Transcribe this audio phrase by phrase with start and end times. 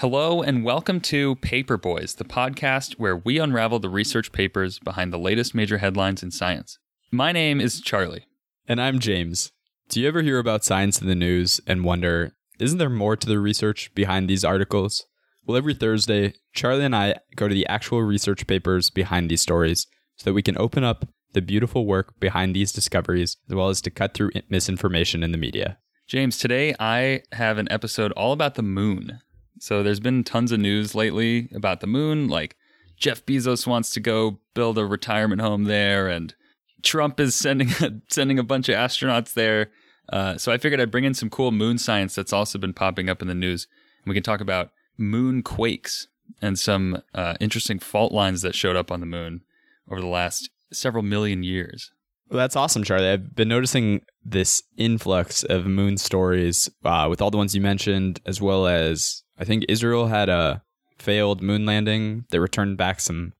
[0.00, 5.12] Hello, and welcome to Paper Boys, the podcast where we unravel the research papers behind
[5.12, 6.78] the latest major headlines in science.
[7.10, 8.26] My name is Charlie.
[8.68, 9.50] And I'm James.
[9.88, 12.30] Do you ever hear about science in the news and wonder,
[12.60, 15.04] isn't there more to the research behind these articles?
[15.44, 19.88] Well, every Thursday, Charlie and I go to the actual research papers behind these stories
[20.14, 23.80] so that we can open up the beautiful work behind these discoveries as well as
[23.80, 25.78] to cut through misinformation in the media.
[26.06, 29.22] James, today I have an episode all about the moon.
[29.60, 32.56] So there's been tons of news lately about the moon, like
[32.96, 36.34] Jeff Bezos wants to go build a retirement home there, and
[36.82, 39.70] Trump is sending a, sending a bunch of astronauts there.
[40.12, 43.08] Uh, so I figured I'd bring in some cool moon science that's also been popping
[43.08, 43.66] up in the news,
[44.02, 46.08] and we can talk about moon quakes
[46.42, 49.42] and some uh, interesting fault lines that showed up on the moon
[49.90, 51.90] over the last several million years.
[52.28, 53.08] Well, that's awesome, Charlie.
[53.08, 58.20] I've been noticing this influx of moon stories uh, with all the ones you mentioned,
[58.26, 60.62] as well as I think Israel had a
[60.98, 62.24] failed moon landing.
[62.30, 63.32] They returned back some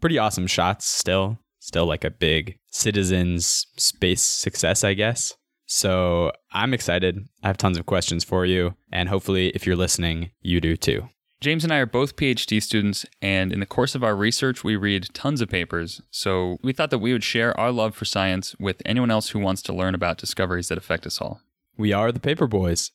[0.00, 1.38] pretty awesome shots still.
[1.58, 5.34] Still like a big citizens space success, I guess.
[5.66, 7.20] So I'm excited.
[7.42, 8.74] I have tons of questions for you.
[8.90, 11.08] And hopefully, if you're listening, you do too.
[11.40, 14.76] James and I are both PhD students, and in the course of our research, we
[14.76, 16.00] read tons of papers.
[16.10, 19.40] So we thought that we would share our love for science with anyone else who
[19.40, 21.40] wants to learn about discoveries that affect us all.
[21.76, 22.92] We are the Paper Boys.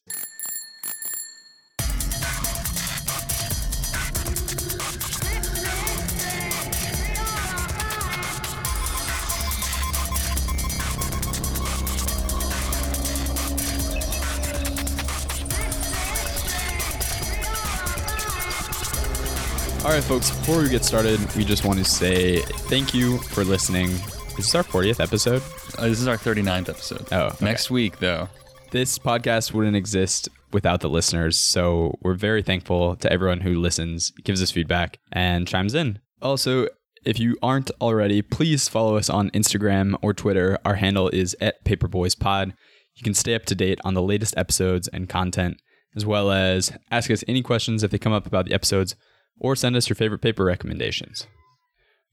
[19.97, 23.89] Right, folks, before we get started, we just want to say thank you for listening.
[23.89, 25.41] Is this our 40th episode?
[25.75, 27.07] Uh, this is our 39th episode.
[27.11, 27.43] Oh, okay.
[27.43, 28.29] Next week, though.
[28.69, 34.11] This podcast wouldn't exist without the listeners, so we're very thankful to everyone who listens,
[34.23, 35.97] gives us feedback, and chimes in.
[36.21, 36.67] Also,
[37.03, 40.59] if you aren't already, please follow us on Instagram or Twitter.
[40.63, 42.53] Our handle is at PaperboysPod.
[42.93, 45.59] You can stay up to date on the latest episodes and content,
[45.95, 48.95] as well as ask us any questions if they come up about the episodes
[49.39, 51.27] or send us your favorite paper recommendations.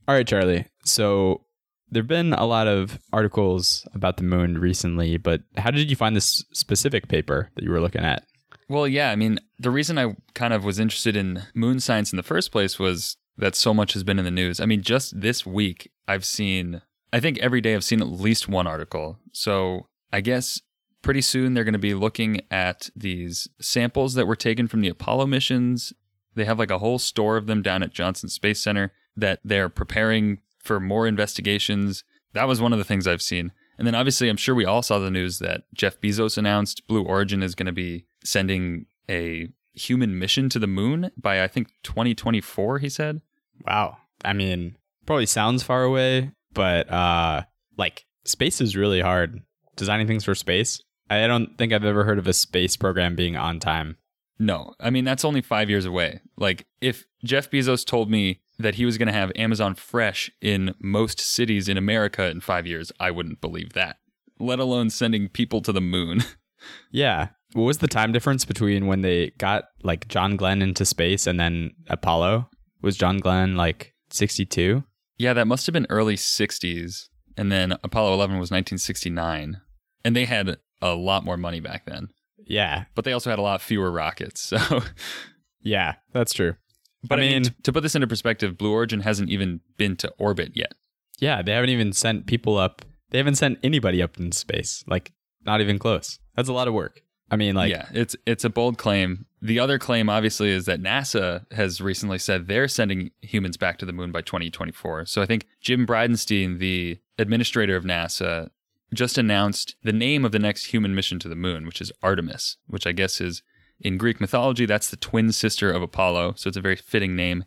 [0.06, 0.66] All right, Charlie.
[0.84, 1.44] So
[1.90, 5.96] there have been a lot of articles about the moon recently, but how did you
[5.96, 8.24] find this specific paper that you were looking at?
[8.68, 12.16] Well, yeah, I mean, the reason I kind of was interested in moon science in
[12.16, 14.60] the first place was that so much has been in the news.
[14.60, 18.48] I mean, just this week, I've seen, I think every day I've seen at least
[18.48, 19.18] one article.
[19.32, 20.60] So I guess
[21.02, 24.88] pretty soon they're going to be looking at these samples that were taken from the
[24.88, 25.92] Apollo missions
[26.34, 29.68] they have like a whole store of them down at Johnson Space Center that they're
[29.68, 32.04] preparing for more investigations.
[32.32, 33.52] That was one of the things I've seen.
[33.78, 37.04] And then obviously, I'm sure we all saw the news that Jeff Bezos announced Blue
[37.04, 41.68] Origin is going to be sending a human mission to the moon by, I think,
[41.82, 43.20] 2024, he said.
[43.66, 43.98] Wow.
[44.24, 47.42] I mean, probably sounds far away, but uh,
[47.76, 49.42] like space is really hard.
[49.76, 50.80] Designing things for space.
[51.10, 53.96] I don't think I've ever heard of a space program being on time.
[54.38, 56.20] No, I mean, that's only five years away.
[56.36, 60.74] Like, if Jeff Bezos told me that he was going to have Amazon Fresh in
[60.80, 63.98] most cities in America in five years, I wouldn't believe that,
[64.38, 66.24] let alone sending people to the moon.
[66.90, 67.28] yeah.
[67.52, 71.38] What was the time difference between when they got like John Glenn into space and
[71.38, 72.48] then Apollo?
[72.82, 74.82] Was John Glenn like 62?
[75.16, 77.08] Yeah, that must have been early 60s.
[77.36, 79.60] And then Apollo 11 was 1969.
[80.04, 82.08] And they had a lot more money back then.
[82.46, 82.84] Yeah.
[82.94, 84.40] But they also had a lot fewer rockets.
[84.40, 84.82] So,
[85.62, 86.54] yeah, that's true.
[87.02, 89.60] But I mean, I mean t- to put this into perspective, Blue Origin hasn't even
[89.76, 90.74] been to orbit yet.
[91.18, 92.82] Yeah, they haven't even sent people up.
[93.10, 94.84] They haven't sent anybody up in space.
[94.86, 95.12] Like,
[95.44, 96.18] not even close.
[96.34, 97.02] That's a lot of work.
[97.30, 99.26] I mean, like, yeah, it's it's a bold claim.
[99.40, 103.86] The other claim, obviously, is that NASA has recently said they're sending humans back to
[103.86, 105.06] the moon by 2024.
[105.06, 108.50] So I think Jim Bridenstine, the administrator of NASA,
[108.94, 112.56] just announced the name of the next human mission to the moon, which is Artemis,
[112.66, 113.42] which I guess is
[113.80, 116.34] in Greek mythology, that's the twin sister of Apollo.
[116.36, 117.44] So it's a very fitting name.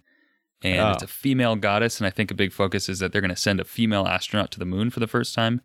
[0.63, 0.91] And oh.
[0.91, 1.99] it's a female goddess.
[1.99, 4.51] And I think a big focus is that they're going to send a female astronaut
[4.51, 5.61] to the moon for the first time.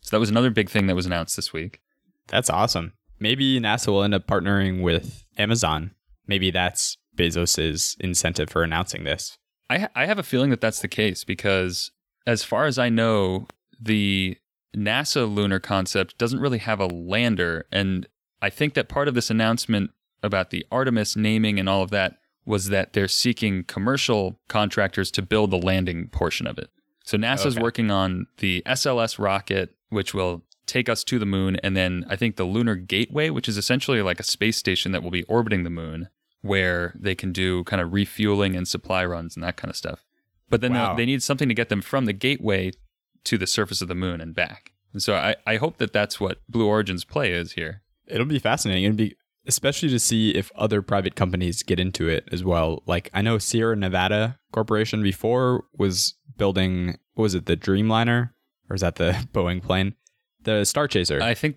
[0.00, 1.80] So that was another big thing that was announced this week.
[2.28, 2.94] That's awesome.
[3.20, 5.92] Maybe NASA will end up partnering with Amazon.
[6.26, 9.38] Maybe that's Bezos's incentive for announcing this.
[9.70, 11.92] I, ha- I have a feeling that that's the case because,
[12.26, 13.46] as far as I know,
[13.80, 14.36] the
[14.76, 17.66] NASA lunar concept doesn't really have a lander.
[17.70, 18.06] And
[18.40, 19.90] I think that part of this announcement
[20.22, 25.22] about the Artemis naming and all of that was that they're seeking commercial contractors to
[25.22, 26.70] build the landing portion of it.
[27.04, 27.62] So NASA's okay.
[27.62, 32.16] working on the SLS rocket, which will take us to the moon, and then I
[32.16, 35.64] think the Lunar Gateway, which is essentially like a space station that will be orbiting
[35.64, 36.08] the moon.
[36.44, 40.04] where they can do kind of refueling and supply runs and that kind of stuff.
[40.50, 40.96] But then Wow.
[40.96, 42.72] they need something to get them from the gateway
[43.24, 44.72] to the surface of the moon and back.
[44.92, 47.82] And so I, I hope that that's what Blue Origin's play is here.
[48.06, 48.84] It'll be fascinating.
[48.84, 49.16] It'll be
[49.46, 52.82] especially to see if other private companies get into it as well.
[52.86, 58.30] Like I know Sierra Nevada Corporation before was building what was it, the Dreamliner?
[58.68, 59.94] Or is that the Boeing plane?
[60.42, 61.22] The Star Chaser.
[61.22, 61.56] I think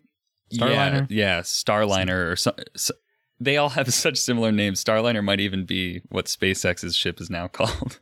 [0.53, 1.07] Starliner?
[1.09, 2.93] Yeah, yeah Starliner or so, so,
[3.39, 4.83] they all have such similar names.
[4.83, 7.99] Starliner might even be what SpaceX's ship is now called.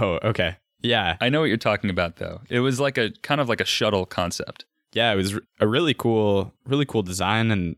[0.00, 0.56] oh, okay.
[0.80, 1.16] Yeah.
[1.20, 2.40] I know what you're talking about though.
[2.48, 4.64] It was like a kind of like a shuttle concept.
[4.92, 7.76] Yeah, it was a really cool really cool design and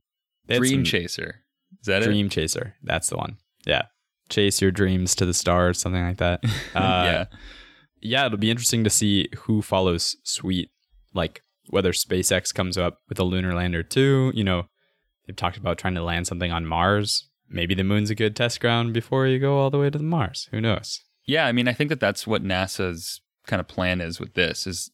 [0.49, 1.43] Dream Chaser.
[1.81, 2.07] Is that it?
[2.07, 2.75] Dream Chaser.
[2.83, 3.37] That's the one.
[3.65, 3.83] Yeah.
[4.29, 6.43] Chase your dreams to the stars, something like that.
[6.75, 7.25] Uh, yeah.
[8.01, 10.71] yeah, it'll be interesting to see who follows Sweet.
[11.15, 14.33] Like whether SpaceX comes up with a lunar lander too.
[14.35, 14.67] You know,
[15.27, 17.29] they've talked about trying to land something on Mars.
[17.49, 20.05] Maybe the moon's a good test ground before you go all the way to the
[20.05, 20.49] Mars.
[20.53, 21.01] Who knows?
[21.27, 24.67] Yeah, I mean, I think that that's what NASA's kind of plan is with this.
[24.67, 24.91] Is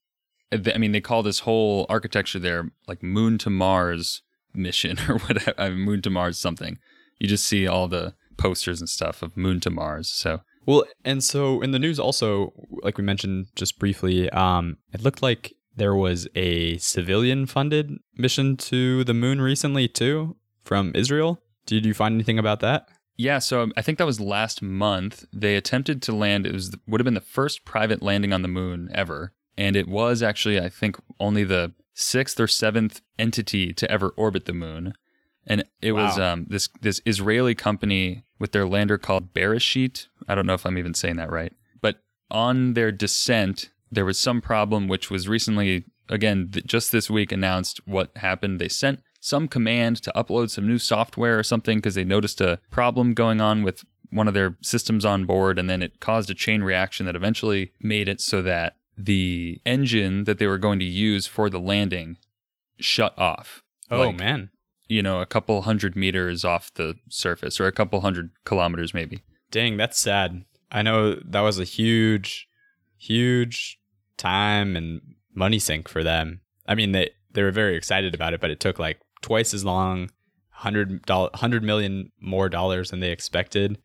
[0.53, 4.23] I mean, they call this whole architecture there like Moon to Mars
[4.55, 5.55] mission or whatever.
[5.59, 6.79] I mean, Moon to Mars something.
[7.19, 10.09] You just see all the posters and stuff of Moon to Mars.
[10.09, 12.53] So Well, and so in the news also,
[12.83, 18.57] like we mentioned just briefly, um, it looked like there was a civilian funded mission
[18.57, 21.41] to the moon recently too from Israel.
[21.67, 22.89] Did you find anything about that?
[23.17, 25.25] Yeah, so I think that was last month.
[25.33, 26.47] They attempted to land.
[26.47, 29.89] It was would have been the first private landing on the moon ever, and it
[29.89, 34.93] was actually I think only the sixth or seventh entity to ever orbit the moon.
[35.47, 40.09] And it was um, this this Israeli company with their lander called Beresheet.
[40.29, 44.19] I don't know if I'm even saying that right, but on their descent, there was
[44.19, 48.61] some problem, which was recently again th- just this week announced what happened.
[48.61, 52.61] They sent some command to upload some new software or something because they noticed a
[52.71, 56.35] problem going on with one of their systems on board, and then it caused a
[56.35, 60.85] chain reaction that eventually made it so that the engine that they were going to
[60.85, 62.17] use for the landing
[62.79, 63.65] shut off.
[63.91, 64.51] Oh Like, man,
[64.89, 69.23] you know, a couple hundred meters off the surface or a couple hundred kilometers maybe.
[69.51, 70.45] dang, that's sad.
[70.71, 72.49] I know that was a huge,
[72.97, 73.81] huge
[74.17, 75.01] time and
[75.35, 76.43] money sink for them.
[76.67, 79.65] I mean, they they were very excited about it, but it took like twice as
[79.65, 80.09] long,
[80.51, 83.77] hundred dollar, hundred million more dollars than they expected,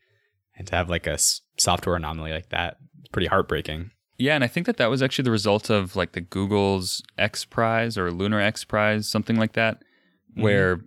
[0.55, 3.89] and to have like a s- software anomaly like that, it's pretty heartbreaking.
[4.19, 7.43] Yeah, and I think that that was actually the result of like the Google's X
[7.43, 10.43] Prize or Lunar X Prize, something like that, mm-hmm.
[10.43, 10.81] where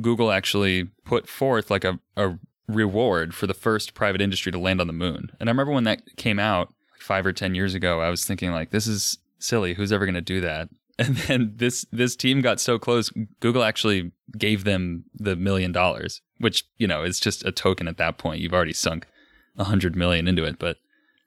[0.00, 4.80] Google actually put forth like a, a reward for the first private industry to land
[4.80, 5.32] on the moon.
[5.38, 8.24] And I remember when that came out like five or ten years ago, I was
[8.24, 9.74] thinking like, this is silly.
[9.74, 10.70] Who's ever going to do that?
[10.98, 16.22] And then this this team got so close, Google actually gave them the million dollars,
[16.38, 18.40] which you know is just a token at that point.
[18.40, 19.06] You've already sunk
[19.56, 20.78] a hundred million into it, but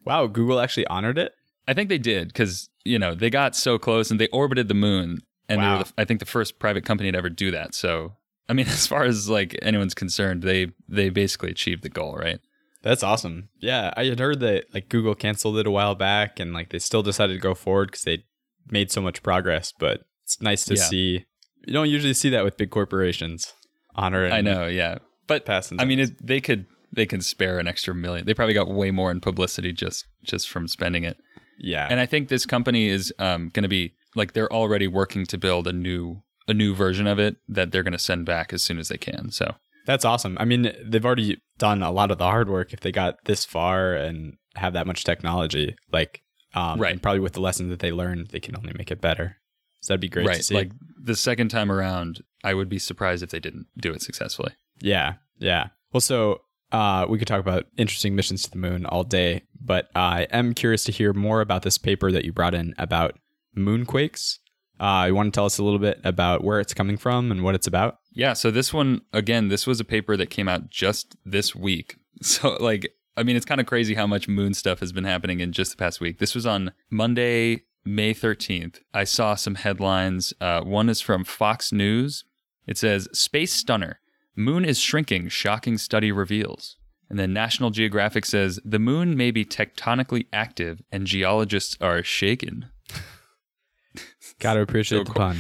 [0.06, 1.33] Wow, Google actually honored it.
[1.68, 4.73] I think they did because you know they got so close and they orbited the
[4.73, 7.75] moon, and they were the, I think the first private company to ever do that.
[7.75, 8.13] So
[8.50, 12.39] I mean, as far as like anyone's concerned, they they basically achieved the goal, right?
[12.83, 13.50] That's awesome.
[13.59, 16.79] Yeah, I had heard that like Google canceled it a while back, and like they
[16.79, 18.25] still decided to go forward because they
[18.69, 19.73] made so much progress.
[19.77, 20.83] But it's nice to Yeah.
[20.83, 21.25] see.
[21.65, 23.53] You don't usually see that with big corporations.
[23.95, 24.27] Honor.
[24.27, 27.67] I know, yeah, but Pass and I mean, it, they could they can spare an
[27.67, 28.25] extra million.
[28.25, 31.18] They probably got way more in publicity just just from spending it.
[31.59, 31.87] Yeah.
[31.89, 35.37] And I think this company is um, going to be like they're already working to
[35.37, 38.63] build a new a new version of it that they're going to send back as
[38.63, 39.30] soon as they can.
[39.31, 40.37] So That's awesome.
[40.39, 43.45] I mean, they've already done a lot of the hard work if they got this
[43.45, 45.75] far and have that much technology.
[45.91, 46.21] Like,
[46.53, 46.91] um, Right.
[46.91, 49.37] And probably with the lessons that they learned, they can only make it better.
[49.81, 50.55] So that'd be great to right, see.
[50.55, 54.53] like the second time around, I would be surprised if they didn't do it successfully.
[54.79, 55.67] Yeah, yeah.
[55.91, 56.41] Well, so
[56.71, 60.53] uh, we could talk about interesting missions to the moon all day, but I am
[60.53, 63.17] curious to hear more about this paper that you brought in about
[63.57, 64.37] moonquakes.
[64.79, 67.43] Uh, you want to tell us a little bit about where it's coming from and
[67.43, 67.97] what it's about?
[68.13, 71.95] Yeah, so this one again, this was a paper that came out just this week.
[72.21, 75.39] So like I mean, it's kind of crazy how much moon stuff has been happening
[75.39, 76.19] in just the past week.
[76.19, 78.80] This was on Monday, May 13th.
[78.94, 80.33] I saw some headlines.
[80.39, 82.23] Uh, one is from Fox News.
[82.68, 83.99] It says, Space Stunner.
[84.35, 86.77] Moon is shrinking, shocking study reveals.
[87.09, 92.68] And then National Geographic says, the moon may be tectonically active and geologists are shaken.
[94.39, 95.15] Gotta appreciate So the cool.
[95.15, 95.37] pun.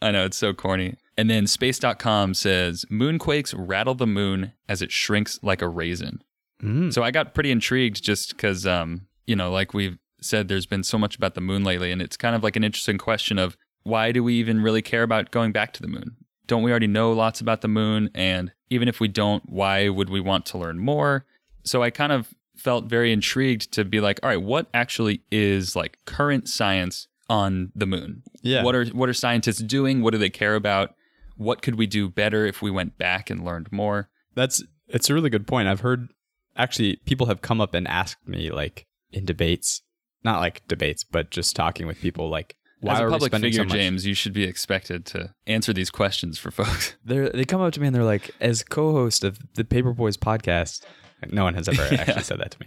[0.00, 0.94] I know, it's so corny.
[1.18, 6.22] And then space.com says, moonquakes rattle the moon as it shrinks like a raisin.
[6.62, 6.92] Mm.
[6.92, 10.84] So I got pretty intrigued just because, um, you know, like we've said, there's been
[10.84, 13.56] so much about the moon lately, and it's kind of like an interesting question of
[13.82, 16.16] why do we even really care about going back to the moon?
[16.46, 18.10] don't we already know lots about the moon?
[18.14, 21.24] And even if we don't, why would we want to learn more?
[21.64, 25.74] So I kind of felt very intrigued to be like, all right, what actually is
[25.76, 28.22] like current science on the moon?
[28.42, 28.64] Yeah.
[28.64, 30.02] What are what are scientists doing?
[30.02, 30.94] What do they care about?
[31.36, 34.10] What could we do better if we went back and learned more?
[34.34, 35.68] That's it's a really good point.
[35.68, 36.10] I've heard
[36.56, 39.82] actually people have come up and asked me like in debates,
[40.24, 43.30] not like debates, but just talking with people like why As a are we public
[43.30, 43.74] spending figure, so much?
[43.74, 46.96] James, you should be expected to answer these questions for folks.
[47.04, 50.16] They they come up to me and they're like, as co-host of the Paper Boys
[50.16, 50.84] podcast,
[51.30, 52.66] no one has ever actually said that to me,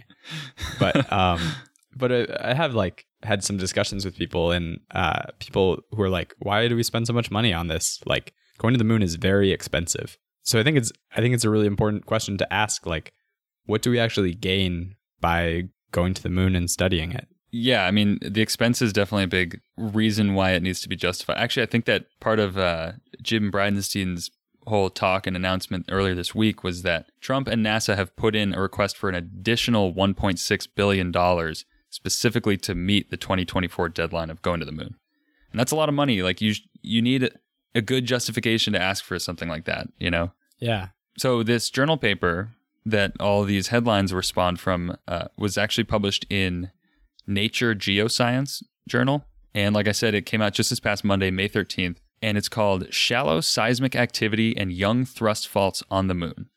[0.80, 1.40] but um,
[1.94, 6.08] but I, I have like had some discussions with people and uh, people who are
[6.08, 8.00] like, why do we spend so much money on this?
[8.06, 10.16] Like going to the moon is very expensive.
[10.42, 12.86] So I think it's I think it's a really important question to ask.
[12.86, 13.12] Like,
[13.66, 17.28] what do we actually gain by going to the moon and studying it?
[17.50, 20.96] Yeah, I mean, the expense is definitely a big reason why it needs to be
[20.96, 21.38] justified.
[21.38, 22.92] Actually, I think that part of uh,
[23.22, 24.30] Jim Bridenstine's
[24.66, 28.52] whole talk and announcement earlier this week was that Trump and NASA have put in
[28.52, 31.54] a request for an additional $1.6 billion
[31.88, 34.96] specifically to meet the 2024 deadline of going to the moon.
[35.52, 36.20] And that's a lot of money.
[36.22, 37.30] Like, you, you need
[37.74, 40.32] a good justification to ask for something like that, you know?
[40.58, 40.88] Yeah.
[41.16, 42.55] So this journal paper
[42.86, 46.70] that all these headlines were spawned from uh, was actually published in
[47.26, 49.24] Nature Geoscience journal,
[49.54, 52.48] and like I said, it came out just this past Monday, May thirteenth, and it's
[52.48, 56.48] called "Shallow Seismic Activity and Young Thrust Faults on the Moon."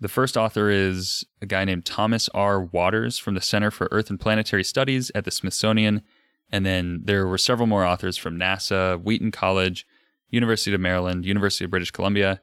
[0.00, 2.60] The first author is a guy named Thomas R.
[2.60, 6.02] Watters from the Center for Earth and Planetary Studies at the Smithsonian,
[6.50, 9.86] and then there were several more authors from NASA, Wheaton College,
[10.30, 12.40] University of Maryland, University of British Columbia,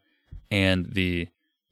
[0.50, 1.28] and the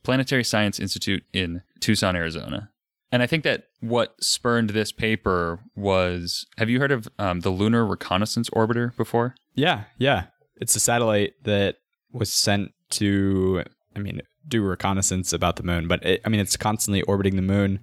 [0.06, 2.70] Planetary Science Institute in Tucson, Arizona.
[3.12, 7.50] And I think that what spurned this paper was have you heard of um, the
[7.50, 9.36] Lunar Reconnaissance Orbiter before?
[9.56, 10.26] Yeah, yeah.
[10.58, 11.78] It's a satellite that
[12.12, 13.64] was sent to,
[13.96, 17.42] I mean, do reconnaissance about the moon, but it, I mean, it's constantly orbiting the
[17.42, 17.80] moon.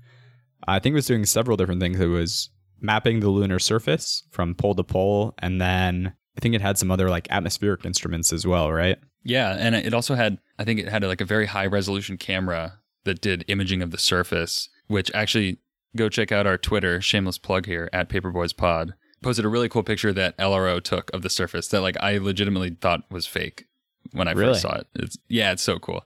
[0.66, 1.98] I think it was doing several different things.
[1.98, 2.50] It was
[2.80, 6.90] mapping the lunar surface from pole to pole, and then I think it had some
[6.90, 8.98] other like atmospheric instruments as well, right?
[9.24, 12.80] Yeah, and it also had I think it had like a very high resolution camera
[13.04, 15.58] that did imaging of the surface, which actually
[15.96, 18.94] go check out our Twitter, shameless plug here at Paperboys Pod.
[19.22, 22.70] Posted a really cool picture that LRO took of the surface that like I legitimately
[22.80, 23.66] thought was fake
[24.12, 24.52] when I Really?
[24.54, 24.86] first saw it.
[24.94, 26.02] It's yeah, it's so cool.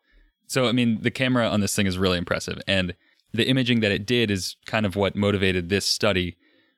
[0.46, 2.94] So I mean, the camera on this thing is really impressive, and
[3.32, 6.36] the imaging that it did is kind of what motivated this study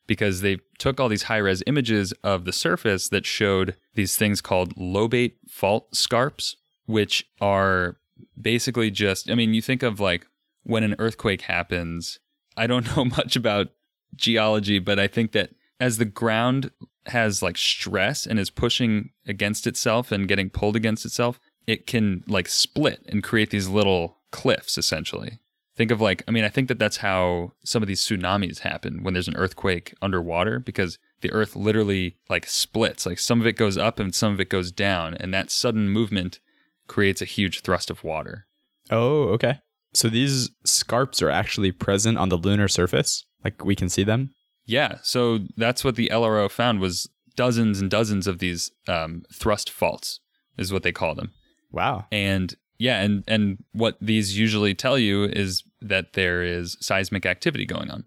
[0.09, 4.41] because they took all these high res images of the surface that showed these things
[4.41, 7.99] called lobate fault scarps, which are
[8.41, 10.27] basically just, I mean, you think of like
[10.65, 12.19] when an earthquake happens.
[12.57, 13.69] I don't know much about
[14.17, 16.73] geology, but I think that as the ground
[17.07, 22.25] has like stress and is pushing against itself and getting pulled against itself, it can
[22.27, 25.39] like split and create these little cliffs essentially.
[25.79, 29.05] Think of like, I mean, I think that that's how some of these tsunamis happen
[29.05, 33.07] when there's an earthquake underwater because the earth literally like splits.
[33.07, 35.15] Like some of it goes up and some of it goes down.
[35.15, 36.41] And that sudden movement
[36.89, 38.49] creates a huge thrust of water.
[38.91, 39.61] Oh, okay.
[39.95, 44.31] So these scarps are actually present on the lunar surface, like we can see them.
[44.67, 44.99] Yeah.
[45.05, 50.19] So that's what the LRO found was dozens and dozens of these um, thrust faults
[50.57, 51.31] is what they call them.
[51.71, 52.07] Wow.
[52.11, 57.67] And yeah, and and what these usually tell you is that there is seismic activity
[57.67, 58.05] going on,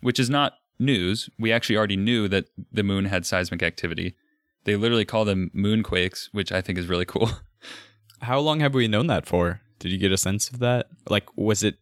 [0.00, 1.28] which is not news.
[1.38, 4.14] We actually already knew that the moon had seismic activity.
[4.64, 7.30] They literally call them moonquakes, which I think is really cool.
[8.22, 9.60] How long have we known that for?
[9.78, 10.86] Did you get a sense of that?
[11.08, 11.76] Like, was it,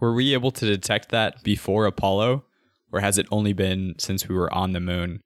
[0.00, 2.44] were we able to detect that before Apollo?
[2.92, 5.20] Or has it only been since we were on the moon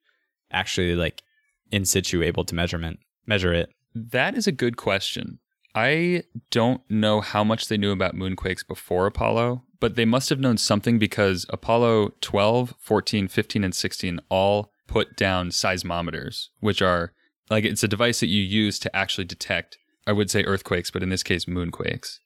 [0.51, 1.23] actually like
[1.71, 3.71] in situ able to measurement measure it?
[3.95, 5.39] That is a good question.
[5.79, 10.41] I don't know how much they knew about moonquakes before Apollo, but they must have
[10.41, 17.13] known something because Apollo 12, 14, 15, and 16 all put down seismometers, which are
[17.49, 21.05] like it's a device that you use to actually detect, I would say earthquakes, but
[21.05, 22.19] in this case, moonquakes.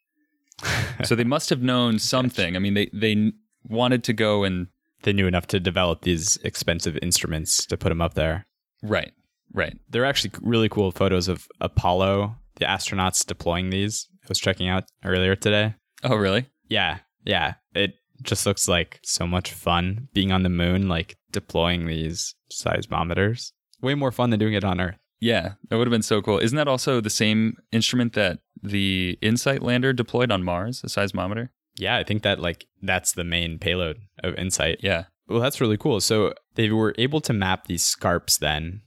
[1.04, 2.56] so they must have known something.
[2.56, 3.32] I mean, they, they
[3.64, 4.68] wanted to go and,
[5.02, 8.46] They knew enough to develop these expensive instruments to put them up there.
[8.82, 9.12] right,
[9.52, 9.76] right.
[9.90, 14.08] There are actually really cool photos of Apollo, the astronauts deploying these.
[14.24, 15.74] I was checking out earlier today.
[16.04, 16.46] Oh, really?
[16.68, 17.54] Yeah, yeah.
[17.74, 23.52] It just looks like so much fun being on the moon, like deploying these seismometers.
[23.80, 24.96] Way more fun than doing it on Earth.
[25.20, 26.38] Yeah, that would have been so cool.
[26.38, 31.50] Isn't that also the same instrument that the InSight lander deployed on Mars, a seismometer?
[31.76, 34.78] Yeah, I think that like that's the main payload of InSight.
[34.82, 35.04] Yeah.
[35.28, 36.00] Well, that's really cool.
[36.00, 38.82] So they were able to map these scarps then,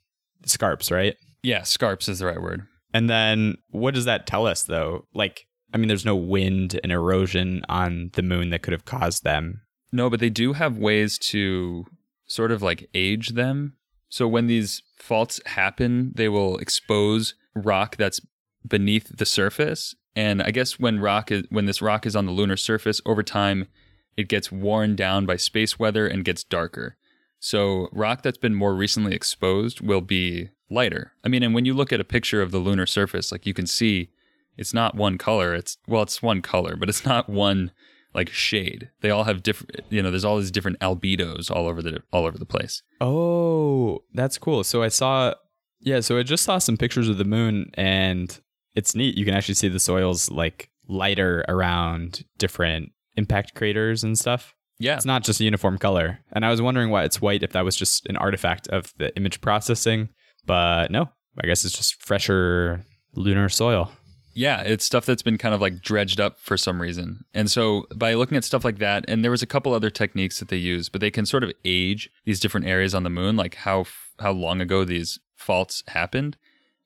[0.45, 1.15] scarps, right?
[1.41, 2.67] Yeah, scarps is the right word.
[2.95, 5.05] And then what does that tell us though?
[5.13, 9.25] Like, I mean, there's no wind and erosion on the moon that could have caused
[9.25, 9.63] them.
[9.91, 11.85] No, but they do have ways to
[12.25, 13.73] sort of like age them.
[14.07, 18.21] So when these faults happen, they will expose rock that's
[18.65, 19.93] beneath the surface.
[20.15, 23.23] And I guess when rock is when this rock is on the lunar surface over
[23.23, 23.67] time,
[24.15, 26.95] it gets worn down by space weather and gets darker.
[27.41, 31.13] So rock that's been more recently exposed will be lighter.
[31.23, 33.53] I mean, and when you look at a picture of the lunar surface, like you
[33.53, 34.09] can see
[34.57, 35.53] it's not one color.
[35.53, 37.71] It's well, it's one color, but it's not one
[38.13, 38.89] like shade.
[39.01, 42.25] They all have different you know, there's all these different albedos all over the all
[42.25, 42.81] over the place.
[43.01, 44.63] Oh, that's cool.
[44.63, 45.33] So I saw
[45.81, 48.39] yeah, so I just saw some pictures of the moon and
[48.73, 49.17] it's neat.
[49.17, 54.55] You can actually see the soils like lighter around different impact craters and stuff.
[54.77, 54.95] Yeah.
[54.95, 56.19] It's not just a uniform color.
[56.31, 59.15] And I was wondering why it's white if that was just an artifact of the
[59.15, 60.09] image processing.
[60.45, 61.09] But no,
[61.41, 63.91] I guess it's just fresher lunar soil.
[64.33, 67.23] Yeah, it's stuff that's been kind of like dredged up for some reason.
[67.33, 70.39] And so by looking at stuff like that, and there was a couple other techniques
[70.39, 73.37] that they use, but they can sort of age these different areas on the moon,
[73.37, 73.85] like how
[74.19, 76.37] how long ago these faults happened.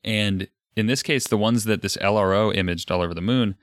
[0.04, 3.56] And in this case, the ones that this LRO imaged all over the moon,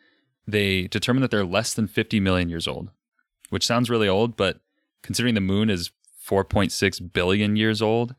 [0.46, 2.90] they determined that they're less than 50 million years old,
[3.50, 4.60] which sounds really old, but
[5.02, 5.92] considering the moon is
[6.28, 8.14] 4.6 billion years old,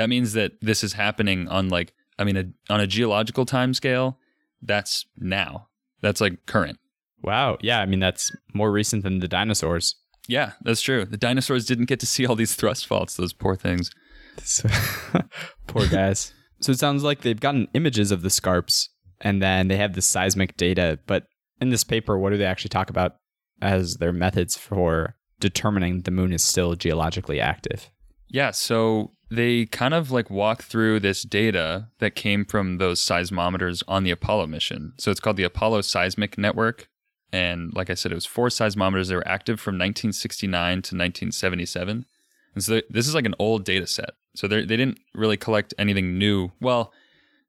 [0.00, 3.74] that means that this is happening on like, I mean, a, on a geological time
[3.74, 4.18] scale,
[4.62, 5.68] that's now.
[6.00, 6.78] That's like current.
[7.22, 7.58] Wow.
[7.60, 7.80] Yeah.
[7.80, 9.96] I mean, that's more recent than the dinosaurs.
[10.26, 11.04] Yeah, that's true.
[11.04, 13.90] The dinosaurs didn't get to see all these thrust faults, those poor things.
[15.66, 16.32] poor guys.
[16.60, 18.88] so it sounds like they've gotten images of the scarps
[19.20, 20.98] and then they have the seismic data.
[21.06, 21.26] But
[21.60, 23.16] in this paper, what do they actually talk about
[23.60, 27.90] as their methods for determining the moon is still geologically active?
[28.30, 33.82] Yeah, so they kind of like walk through this data that came from those seismometers
[33.86, 34.92] on the Apollo mission.
[34.98, 36.88] So it's called the Apollo Seismic Network.
[37.32, 39.08] And like I said, it was four seismometers.
[39.08, 42.06] that were active from 1969 to 1977.
[42.54, 44.10] And so this is like an old data set.
[44.34, 46.50] So they didn't really collect anything new.
[46.60, 46.92] Well,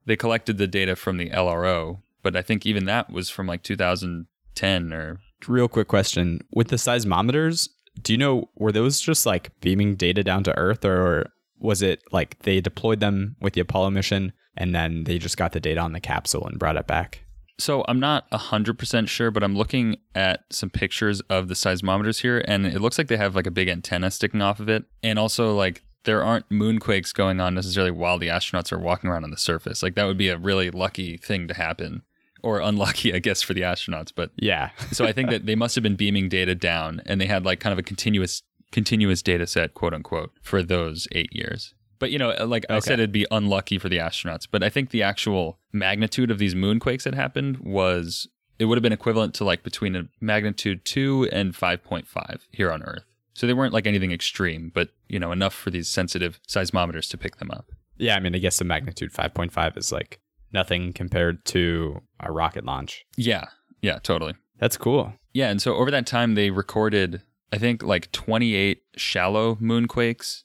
[0.05, 3.63] they collected the data from the LRO, but I think even that was from like
[3.63, 5.19] 2010 or.
[5.47, 7.69] Real quick question with the seismometers,
[8.01, 12.01] do you know were those just like beaming data down to Earth, or was it
[12.11, 15.79] like they deployed them with the Apollo mission and then they just got the data
[15.79, 17.23] on the capsule and brought it back?
[17.59, 22.43] So I'm not 100% sure, but I'm looking at some pictures of the seismometers here,
[22.47, 24.85] and it looks like they have like a big antenna sticking off of it.
[25.03, 29.23] And also, like, there aren't moonquakes going on necessarily while the astronauts are walking around
[29.23, 29.83] on the surface.
[29.83, 32.01] Like, that would be a really lucky thing to happen.
[32.43, 34.11] Or unlucky, I guess, for the astronauts.
[34.15, 34.71] But yeah.
[34.91, 37.59] so I think that they must have been beaming data down, and they had like
[37.59, 41.73] kind of a continuous continuous data set, quote unquote, for those eight years.
[41.99, 42.75] But you know, uh, like okay.
[42.75, 44.47] I said, it'd be unlucky for the astronauts.
[44.49, 48.27] But I think the actual magnitude of these moonquakes that happened was
[48.57, 52.47] it would have been equivalent to like between a magnitude two and five point five
[52.51, 53.05] here on Earth.
[53.33, 57.17] So they weren't like anything extreme, but you know, enough for these sensitive seismometers to
[57.17, 57.71] pick them up.
[57.97, 60.19] Yeah, I mean, I guess the magnitude five point five is like
[60.53, 63.05] nothing compared to a rocket launch.
[63.17, 63.45] Yeah,
[63.81, 64.35] yeah, totally.
[64.59, 65.13] That's cool.
[65.33, 67.21] Yeah, and so over that time they recorded
[67.53, 70.43] I think like 28 shallow moonquakes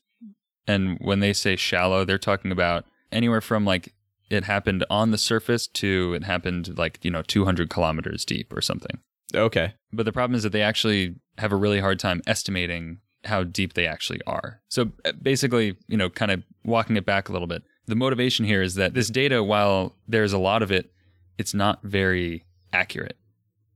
[0.66, 3.94] and when they say shallow, they're talking about anywhere from like
[4.28, 8.60] it happened on the surface to it happened like, you know, 200 kilometers deep or
[8.60, 8.98] something.
[9.34, 9.74] Okay.
[9.92, 13.74] But the problem is that they actually have a really hard time estimating how deep
[13.74, 14.60] they actually are.
[14.68, 18.44] So uh, basically, you know, kind of walking it back a little bit, the motivation
[18.44, 20.92] here is that this data, while there's a lot of it,
[21.38, 23.16] it's not very accurate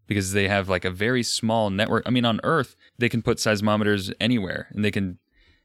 [0.06, 2.02] because they have like a very small network.
[2.06, 5.18] I mean, on Earth, they can put seismometers anywhere and they can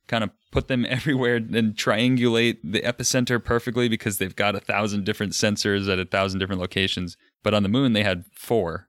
[0.08, 5.04] kind of put them everywhere and triangulate the epicenter perfectly because they've got a thousand
[5.06, 7.18] different sensors at a thousand different locations.
[7.44, 8.88] But on the moon, they had four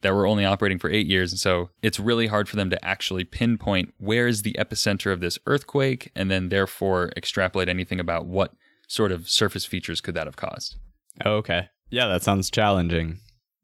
[0.00, 1.32] that were only operating for eight years.
[1.32, 5.20] And so it's really hard for them to actually pinpoint where is the epicenter of
[5.20, 8.52] this earthquake and then therefore extrapolate anything about what
[8.94, 10.76] sort of surface features could that have caused.
[11.24, 11.68] Oh, okay.
[11.90, 13.18] Yeah, that sounds challenging.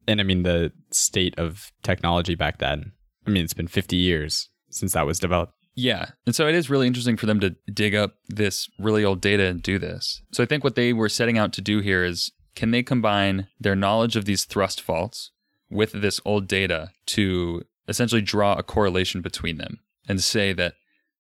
[0.07, 2.93] And I mean, the state of technology back then,
[3.27, 5.53] I mean, it's been 50 years since that was developed.
[5.75, 6.11] Yeah.
[6.27, 9.47] And so it is really interesting for them to dig up this really old data
[9.47, 10.21] and do this.
[10.33, 13.49] So I think what they were setting out to do here is can they combine
[13.59, 15.31] their knowledge of these thrust faults
[15.71, 20.75] with this old data to essentially draw a correlation between them and say that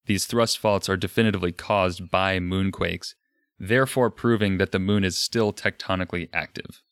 [0.06, 3.14] these thrust faults are definitively caused by moonquakes,
[3.60, 6.82] therefore proving that the moon is still tectonically active.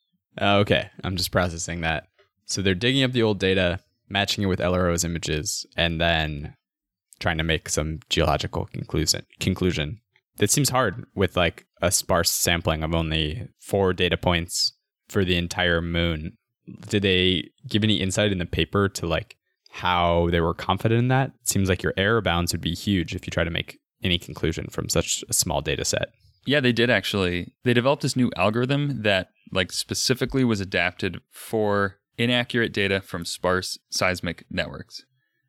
[0.41, 2.09] Uh, okay, I'm just processing that.
[2.45, 6.55] So they're digging up the old data, matching it with LRO's images, and then
[7.19, 9.25] trying to make some geological conclusion.
[9.41, 10.01] Conclusion.
[10.39, 14.73] It seems hard with like a sparse sampling of only four data points
[15.09, 16.37] for the entire moon.
[16.89, 19.37] Did they give any insight in the paper to like
[19.71, 21.31] how they were confident in that?
[21.41, 24.19] It seems like your error bounds would be huge if you try to make any
[24.19, 26.11] conclusion from such a small data set.
[26.49, 27.53] Yeah, they did actually.
[27.65, 33.79] They developed this new algorithm that like specifically was adapted for inaccurate data from sparse
[33.91, 35.05] seismic networks.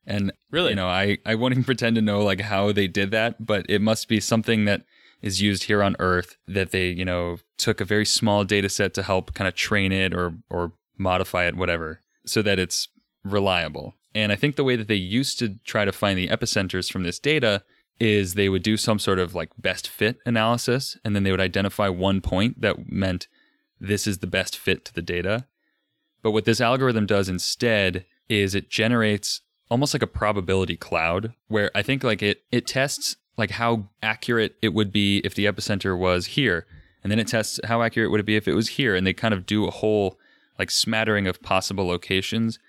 [0.06, 0.72] And Really?
[0.72, 3.66] you know, I I won't even pretend to know like how they did that, but
[3.70, 4.84] it must be something that
[5.22, 8.94] is used here on Earth that they, you know, took a very small data set
[8.96, 12.90] to help kind of train it or or modify it whatever so that it's
[13.24, 13.94] reliable.
[14.14, 17.04] And I think the way that they used to try to find the epicenters from
[17.04, 17.64] this data
[18.00, 21.42] is they would do some sort of like best fit analysis and then they would
[21.42, 23.28] identify one point that meant
[23.80, 25.46] this is the best fit to the data.
[26.22, 31.72] But what this algorithm does instead is it generates almost like a probability cloud where
[31.76, 35.98] I think like it it tests like how accurate it would be if the epicenter
[35.98, 36.66] was here
[37.04, 39.14] and then it tests how accurate would it be if it was here and they
[39.14, 40.20] kind of do a whole
[40.58, 42.60] like smattering of possible locations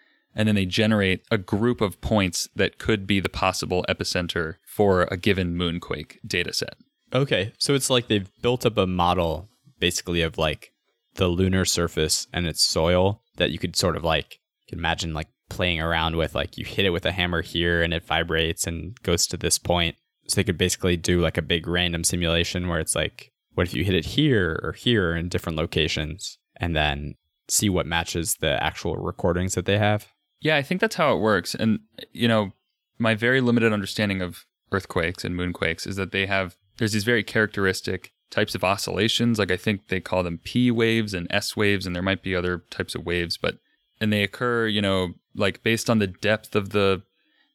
[0.40, 5.02] and then they generate a group of points that could be the possible epicenter for
[5.10, 6.78] a given moonquake data set.
[7.12, 10.72] Okay, so it's like they've built up a model basically of like
[11.16, 15.78] the lunar surface and its soil that you could sort of like imagine like playing
[15.78, 19.26] around with like you hit it with a hammer here and it vibrates and goes
[19.26, 19.94] to this point.
[20.26, 23.74] So they could basically do like a big random simulation where it's like what if
[23.74, 28.62] you hit it here or here in different locations and then see what matches the
[28.64, 30.08] actual recordings that they have.
[30.40, 31.54] Yeah, I think that's how it works.
[31.54, 31.80] And,
[32.12, 32.52] you know,
[32.98, 37.22] my very limited understanding of earthquakes and moonquakes is that they have, there's these very
[37.22, 39.38] characteristic types of oscillations.
[39.38, 42.34] Like I think they call them P waves and S waves, and there might be
[42.34, 43.58] other types of waves, but,
[44.00, 47.02] and they occur, you know, like based on the depth of the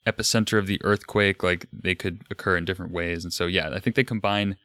[0.06, 3.24] epicenter of the earthquake, like they could occur in different ways.
[3.24, 4.58] And so, yeah, I think they combine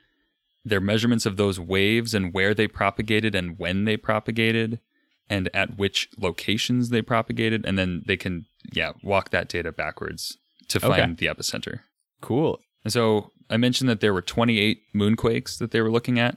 [0.65, 4.79] their measurements of those waves and where they propagated and when they propagated
[5.31, 10.37] and at which locations they propagated and then they can yeah walk that data backwards
[10.69, 11.15] to find Okay.
[11.15, 11.81] the epicenter
[12.21, 12.61] Cool.
[12.85, 16.37] and so i mentioned that there were 28 moonquakes that they were looking at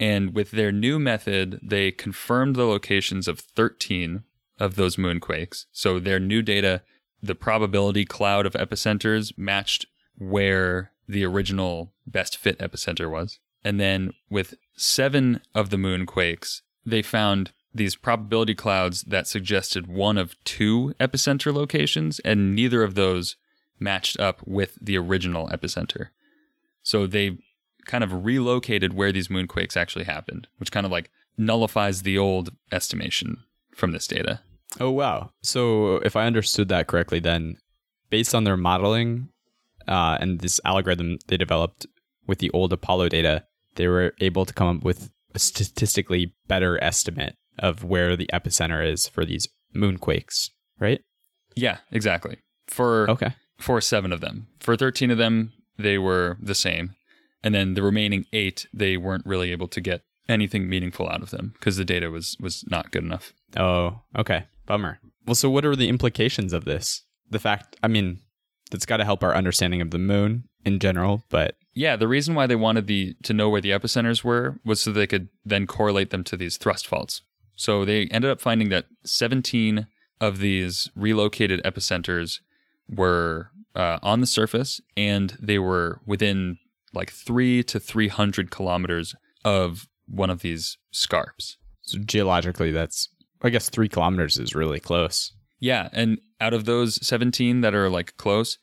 [0.00, 4.24] and with their new method they confirmed the locations of 13
[4.58, 6.82] of those moonquakes so their new data
[7.22, 9.86] the probability cloud of epicenters matched
[10.18, 17.02] where the original best fit epicenter was and then with seven of the moonquakes they
[17.02, 23.36] found these probability clouds that suggested one of two epicenter locations, and neither of those
[23.78, 26.08] matched up with the original epicenter.
[26.82, 27.38] So they
[27.86, 32.50] kind of relocated where these moonquakes actually happened, which kind of like nullifies the old
[32.72, 34.40] estimation from this data.
[34.80, 35.30] Oh wow!
[35.42, 37.56] So if I understood that correctly, then
[38.10, 39.28] based on their modeling
[39.86, 41.86] uh, and this algorithm they developed
[42.26, 43.44] with the old Apollo data,
[43.76, 48.86] they were able to come up with a statistically better estimate of where the epicenter
[48.90, 50.50] is for these moonquakes.
[50.78, 51.00] Right?
[51.54, 52.38] Yeah, exactly.
[52.66, 53.34] For Okay.
[53.58, 54.48] for seven of them.
[54.60, 56.94] For 13 of them, they were the same.
[57.42, 61.30] And then the remaining eight, they weren't really able to get anything meaningful out of
[61.30, 63.32] them because the data was was not good enough.
[63.56, 64.46] Oh, okay.
[64.66, 64.98] Bummer.
[65.26, 67.02] Well, so what are the implications of this?
[67.30, 68.20] The fact, I mean,
[68.70, 72.34] that's got to help our understanding of the moon in general, but Yeah, the reason
[72.34, 75.66] why they wanted the to know where the epicenters were was so they could then
[75.68, 77.22] correlate them to these thrust faults.
[77.56, 79.86] So they ended up finding that 17
[80.20, 82.40] of these relocated epicenters
[82.88, 86.58] were uh, on the surface and they were within
[86.94, 89.14] like three to 300 kilometers
[89.44, 91.56] of one of these scarps.
[91.82, 93.08] so geologically, that's,
[93.42, 95.32] I guess, three kilometers is really close.
[95.58, 98.58] Yeah, and out of those 17 that are like close,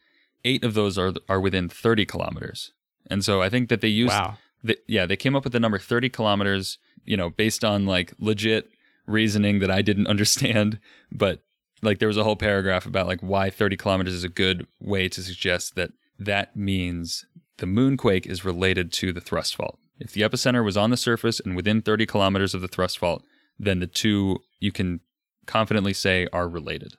[0.45, 2.71] eight of those are are within 30 kilometers.
[3.09, 4.37] And so I think that they used Wow.
[4.63, 8.13] the, yeah, they came up with the number 30 kilometers, you know, based on like
[8.19, 8.69] legit
[9.05, 10.79] reasoning that I didn't understand,
[11.11, 11.39] but
[11.81, 15.09] like there was a whole paragraph about like why 30 kilometers is a good way
[15.09, 17.25] to suggest that that means
[17.57, 19.79] the moonquake is related to the thrust fault.
[19.99, 23.23] If the epicenter was on the surface and within 30 kilometers of the thrust fault,
[23.59, 25.01] then the two you can
[25.45, 26.93] confidently say are related.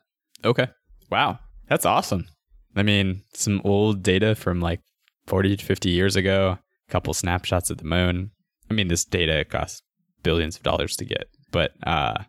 [0.44, 0.68] Okay.
[1.10, 1.38] Wow.
[1.68, 2.26] That's awesome.
[2.76, 4.80] I mean, some old data from like
[5.26, 8.30] 40 to 50 years ago, a couple snapshots of the moon.
[8.70, 9.82] I mean, this data costs
[10.22, 12.24] billions of dollars to get, but uh,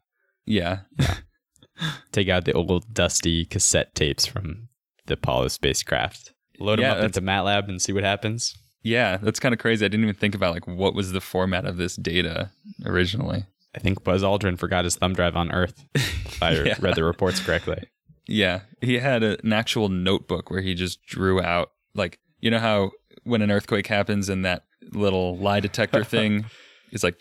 [0.45, 0.79] Yeah.
[2.11, 4.69] take out the old dusty cassette tapes from
[5.07, 8.55] the Apollo spacecraft, load Yeah, them up into MATLAB and see what happens.
[8.81, 9.83] Yeah, that's kind of crazy.
[9.83, 12.51] I didn't even think about like what was the format of this data
[12.85, 13.45] originally.
[13.75, 16.75] I think Buzz Aldrin forgot his thumb drive on Earth, if I Yeah.
[16.79, 17.83] read the reports correctly.
[18.27, 22.59] Yeah, he had a, an actual notebook where he just drew out like you know
[22.59, 22.91] how
[23.23, 26.45] when an earthquake happens and that little lie detector thing
[26.91, 27.17] is like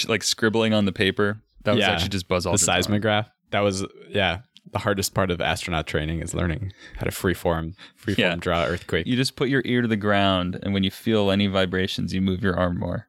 [0.00, 1.40] sh- like scribbling on the paper.
[1.64, 3.28] That was Yeah, actually just Buzz all the seismograph.
[3.50, 4.40] That was yeah.
[4.72, 8.36] The hardest part of astronaut training is learning how to freeform freeform Yeah.
[8.36, 9.06] draw earthquake.
[9.06, 12.20] You just put your ear to the ground, and when you feel any vibrations, you
[12.20, 13.08] move your arm more.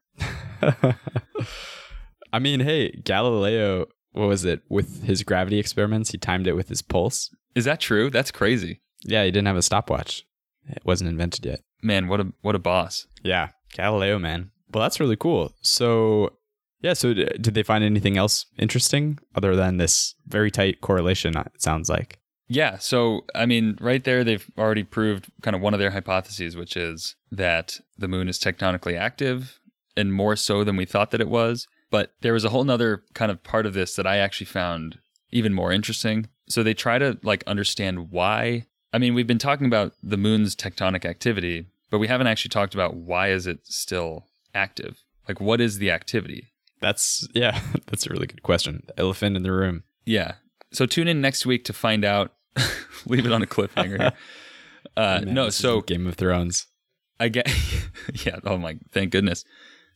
[2.34, 4.62] I mean, hey, Galileo, what was it?
[4.69, 7.34] With his gravity experiments, he timed it with his pulse.
[7.56, 8.10] Is that true?
[8.10, 10.23] That's crazy, Yeah, he didn't have a stopwatch.
[10.69, 11.60] It wasn't invented yet.
[11.84, 12.08] man.
[12.08, 13.08] What a what a boss.
[13.23, 14.51] Yeah, Galileo, man.
[14.73, 15.54] Well, that's really cool.
[15.62, 16.38] So,
[16.82, 21.38] yeah, so d- did they find anything else interesting other than this very tight correlation,
[21.38, 22.20] it sounds like?
[22.48, 22.80] Yeah.
[22.80, 26.76] So, I mean, right there, they've already proved kind of one of their hypotheses, which
[26.76, 29.60] is that the moon is tectonically active
[29.96, 31.67] and more so than we thought that it was.
[31.91, 35.00] But there was a whole nother kind of part of this that I actually found
[35.32, 36.28] even more interesting.
[36.50, 38.65] So they try to like understand why.
[38.91, 42.74] I mean, we've been talking about the moon's tectonic activity, but we haven't actually talked
[42.74, 45.04] about why is it still active?
[45.28, 46.50] Like, what is the activity?
[46.82, 48.84] That's, yeah, that's a really good question.
[48.88, 49.84] The elephant in the room.
[50.06, 50.34] Yeah.
[50.74, 52.34] So tune in next week to find out.
[53.06, 54.13] Leave it on a cliffhanger.
[54.98, 56.67] Uh, Man, no, so Game of Thrones.
[57.17, 57.50] I get,
[58.26, 58.39] yeah.
[58.44, 59.46] Oh my, thank goodness.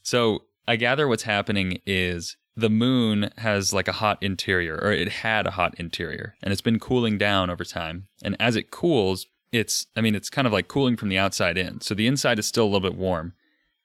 [0.04, 5.10] So I gather what's happening is the moon has like a hot interior, or it
[5.10, 8.08] had a hot interior, and it's been cooling down over time.
[8.24, 11.58] And as it cools, it's, I mean, it's kind of like cooling from the outside
[11.58, 11.82] in.
[11.82, 13.34] So the inside is still a little bit warm,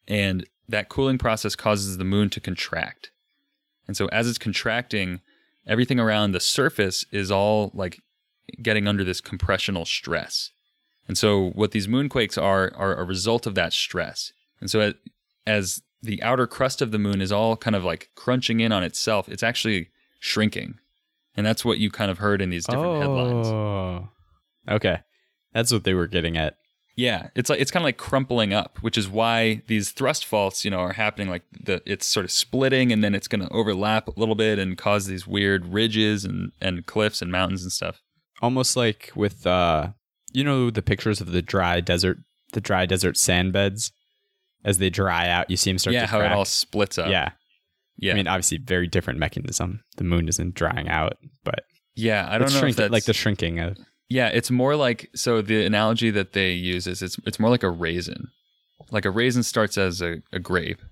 [0.07, 3.11] and that cooling process causes the moon to contract.
[3.87, 5.21] And so as it's contracting,
[5.67, 8.01] everything around the surface is all like
[8.63, 10.51] getting under this compressional stress.
[11.09, 14.33] And so what these moonquakes are are a result of that stress.
[14.61, 14.93] And so
[15.47, 18.83] as, the outer crust of the moon is all kind of like crunching in on
[18.83, 20.79] itself, it's actually shrinking.
[21.37, 23.47] And that's what you kind of heard in these different headlines.
[23.49, 24.09] Oh,
[24.67, 25.01] okay.
[25.53, 26.57] That's what they were getting at.
[27.01, 30.67] Yeah, it's like it's kind of like crumpling up, which is why these thrust faults,
[30.67, 31.31] you know, are happening.
[31.31, 34.59] Like the it's sort of splitting, and then it's going to overlap a little bit
[34.59, 38.03] and cause these weird ridges and and cliffs and mountains and stuff.
[38.43, 39.93] Almost like with, uh,
[40.33, 42.19] you know, the pictures of the dry desert,
[42.53, 43.93] the dry desert sand beds.
[44.63, 46.33] As they dry out, you see them start yeah, to how crack.
[46.33, 47.09] it all splits up.
[47.09, 47.31] yeah.
[47.97, 49.81] yeah, I mean, obviously, very different mechanism.
[49.97, 52.27] The moon isn't drying out, but yeah.
[52.29, 53.79] I don't know if shrinking, like the shrinking of.
[54.11, 57.63] Yeah, it's more like so the analogy that they use is it's it's more like
[57.63, 58.29] a raisin.
[58.91, 60.83] Like a raisin starts as a, a grape,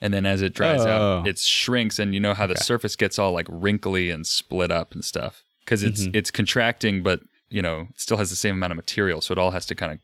[0.00, 1.20] and then as it dries Oh.
[1.20, 4.70] out, it shrinks, and you know how the surface gets all like wrinkly and split
[4.72, 6.16] up and stuff because it's Mhm.
[6.16, 9.52] it's contracting, but you know still has the same amount of material, so it all
[9.52, 9.98] has to kind of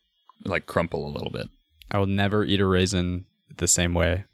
[0.49, 1.49] like crumple a little bit.
[1.90, 4.25] I will never eat a raisin the same way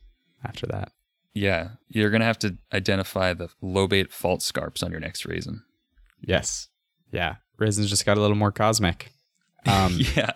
[0.45, 0.93] after that.
[1.33, 5.63] Yeah, you're gonna have to identify the lobate fault scarps on your next raisin.
[6.21, 6.69] Yes.
[7.13, 7.37] Yeah.
[7.61, 9.13] Raisins just got a little more cosmic.
[9.67, 10.31] Um, yeah,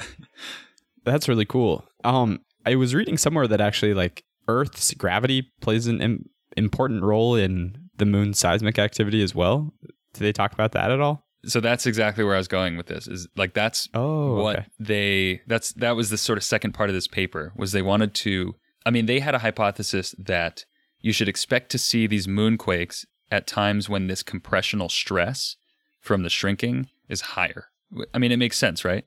[1.05, 1.85] That's really cool.
[2.05, 7.35] Um, I was reading somewhere that actually like Earth's gravity plays an Im- important role
[7.35, 9.73] in the moon's seismic activity as well.
[10.13, 11.23] Did they talk about that at all?
[11.47, 13.07] so that's exactly where I was going with this.
[13.07, 14.67] Is like that's Oh, what okay.
[14.81, 18.15] they that's that was the sort of second part of this paper was they wanted
[18.15, 18.55] to
[18.87, 20.65] I mean they had a hypothesis that
[21.01, 25.57] you should expect to see these moonquakes at times when this compressional stress
[26.01, 27.67] from the shrinking is higher.
[28.13, 29.05] I mean it makes sense, right?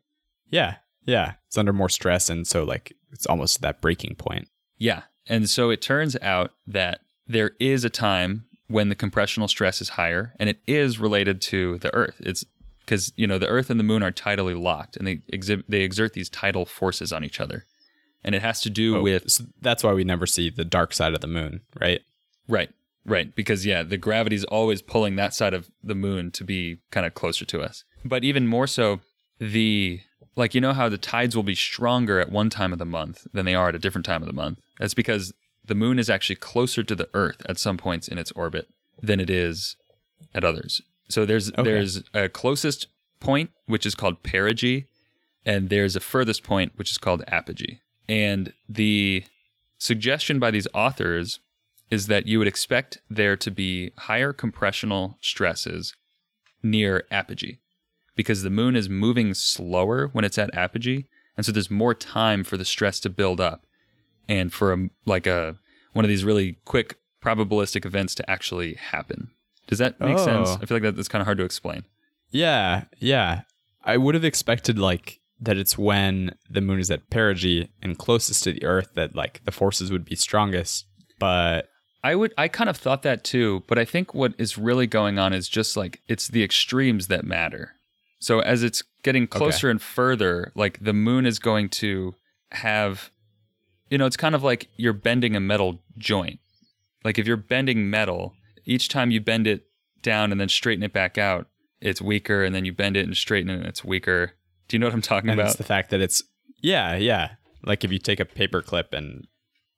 [0.49, 1.33] Yeah, yeah.
[1.47, 4.47] It's under more stress, and so like it's almost that breaking point.
[4.77, 5.03] Yeah.
[5.27, 9.89] And so it turns out that there is a time when the compressional stress is
[9.89, 12.15] higher and it is related to the earth.
[12.19, 12.45] It's
[12.79, 15.81] because you know the earth and the moon are tidally locked and they exhibit they
[15.81, 17.65] exert these tidal forces on each other.
[18.23, 20.93] And it has to do Oh, with so that's why we never see the dark
[20.93, 22.01] side of the moon, right?
[22.47, 22.69] Right,
[23.05, 23.33] right.
[23.35, 27.13] Because yeah, the gravity's always pulling that side of the moon to be kind of
[27.13, 27.83] closer to us.
[28.05, 29.01] But even more so,
[29.39, 30.01] the
[30.35, 33.25] like you know how the tides will be stronger at one time of the month
[33.33, 34.59] than they are at a different time of the month.
[34.79, 35.33] That's because
[35.65, 38.67] the moon is actually closer to the Earth at some points in its orbit
[39.01, 39.75] than it is
[40.33, 40.81] at others.
[41.09, 41.63] So there's Okay.
[41.63, 42.87] there's a closest
[43.19, 44.85] point which is called perigee,
[45.45, 47.79] and there's a furthest point which is called apogee.
[48.07, 49.25] And the
[49.79, 51.39] suggestion by these authors
[51.89, 55.95] is that you would expect there to be higher compressional stresses
[56.63, 57.59] near apogee
[58.17, 61.05] because the moon is moving slower when it's at apogee
[61.37, 63.65] and so there's more time for the stress to build up
[64.27, 65.55] and for a, like a
[65.93, 69.29] one of these really quick probabilistic events to actually happen
[69.67, 70.25] does that make oh.
[70.25, 70.59] sense Oh.
[70.61, 71.85] i feel like that, that's kind of hard to explain
[72.29, 73.41] Yeah, yeah.
[73.83, 78.43] I would have expected like that it's when the moon is at perigee and closest
[78.43, 80.85] to the Earth that like the forces would be strongest.
[81.19, 81.69] But
[82.03, 85.17] I would I kind of thought that too, but I think what is really going
[85.19, 87.75] on is just like it's the extremes that matter.
[88.19, 92.15] So as it's getting closer and further, like the moon is going to
[92.51, 93.11] have
[93.89, 96.39] you know, it's kind of like you're bending a metal joint.
[97.05, 98.33] like if you're bending metal,
[98.65, 99.65] each time you bend it
[100.01, 101.47] down and then straighten it back out,
[101.79, 104.33] it's weaker, and then you bend it and straighten it, and it's weaker.
[104.67, 105.51] Do you know what I'm talking and about?
[105.51, 106.21] it's the fact that it's
[106.61, 107.35] yeah, yeah.
[107.63, 109.25] Like if you take a paper clip and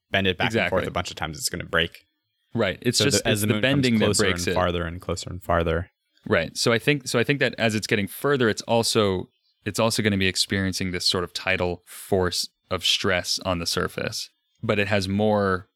[0.10, 2.08] bend it back and forth a bunch of times, it's going to break.
[2.56, 2.80] right.
[2.82, 4.56] It's So just the, as it's the, the, bending that closer breaks and it.
[4.56, 5.91] farther and closer and farther.
[6.27, 6.55] Right.
[6.58, 9.29] So I think so I think that as it's getting further, it's also
[9.65, 13.65] it's also going to be experiencing this sort of tidal force of stress on the
[13.65, 14.29] surface,
[14.62, 15.67] but it has more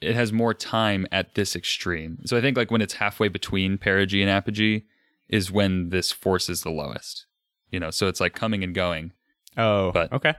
[0.00, 2.18] it has more time at this extreme.
[2.24, 4.82] So I think like when it's halfway between perigee and apogee
[5.28, 7.26] is when this force is the lowest.
[7.70, 9.12] You know, so it's like coming and going.
[9.56, 10.34] Oh, But- okay.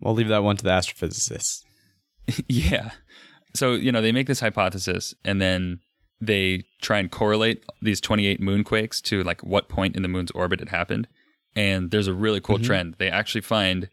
[0.00, 1.62] We'll leave that one to the astrophysicists.
[2.48, 2.90] yeah.
[3.54, 5.80] So, you know, they make this hypothesis and then
[6.20, 10.60] they try and correlate these 28 moonquakes to like what point in the moon's orbit
[10.60, 11.08] it happened.
[11.54, 12.64] And there's a really cool Mhm.
[12.64, 12.94] trend.
[12.98, 13.88] They actually find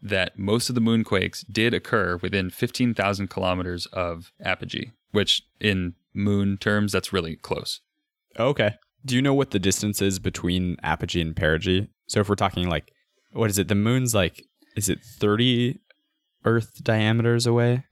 [0.00, 6.56] that most of the moonquakes did occur within 15,000 kilometers of apogee, which in moon
[6.58, 7.80] terms, that's really close.
[8.38, 8.74] Okay.
[9.04, 11.88] Do you know what the distance is between apogee and perigee?
[12.06, 12.92] So if we're talking like,
[13.32, 13.68] what is it?
[13.68, 14.44] The moon's like,
[14.76, 15.80] is it 30
[16.44, 17.84] Earth diameters away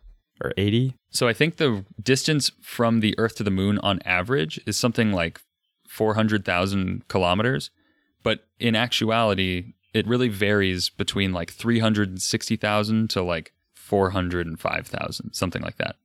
[0.43, 0.95] or 80?
[1.11, 5.13] So I think the distance from the Earth to the moon on average is something
[5.13, 5.41] like
[5.89, 7.71] 400,000 kilometers.
[8.23, 15.97] But in actuality, it really varies between like 360,000 to like 405,000, something like that.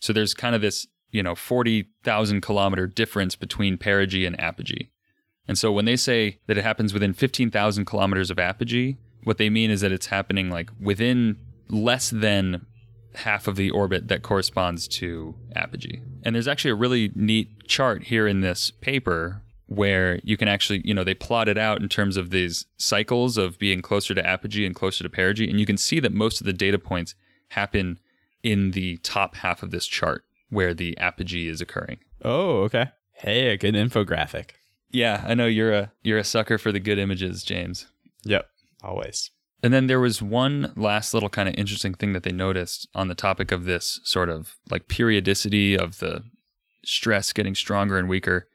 [0.00, 4.90] So there's kind of this, you know, 40,000 kilometer difference between perigee and apogee.
[5.48, 9.48] And so when they say that it happens within 15,000 kilometers of apogee, what they
[9.50, 12.66] mean is that it's happening like within less than
[13.14, 16.02] half of the orbit that corresponds to apogee.
[16.22, 20.80] And there's actually a really neat chart here in this paper where you can actually,
[20.84, 24.26] you know, they plot it out in terms of these cycles of being closer to
[24.26, 25.48] apogee and closer to perigee.
[25.48, 27.14] And you can see that most of the data points
[27.48, 27.98] happen
[28.42, 31.98] in the top half of this chart where the apogee is occurring.
[32.24, 32.86] Oh, okay.
[33.12, 34.50] Hey, a good infographic.
[34.90, 37.86] Yeah, I know you're a you're a sucker for the good images, James.
[38.24, 38.46] Yep.
[38.82, 39.30] Always.
[39.62, 43.08] And then there was one last little kind of interesting thing that they noticed on
[43.08, 46.22] the topic of this sort of like periodicity of the
[46.84, 48.48] stress getting stronger and weaker.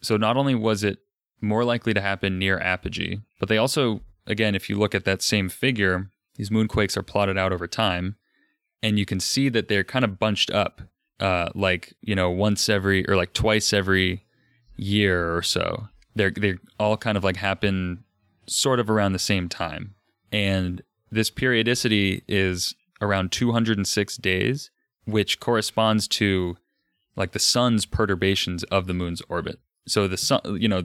[0.00, 0.98] So not only was it
[1.40, 5.22] more likely to happen near apogee, but they also, again, if you look at that
[5.22, 8.16] same figure, these moonquakes are plotted out over time,
[8.82, 10.82] and you can see that they're kind of bunched up,
[11.20, 14.24] uh, like you know, once every or like twice every
[14.76, 15.88] year or so.
[16.14, 18.04] They're they all kind of like happen
[18.46, 19.94] sort of around the same time.
[20.32, 24.70] And this periodicity is around 206 days,
[25.04, 26.56] which corresponds to
[27.16, 29.58] like the sun's perturbations of the moon's orbit.
[29.86, 30.84] So the sun, you know,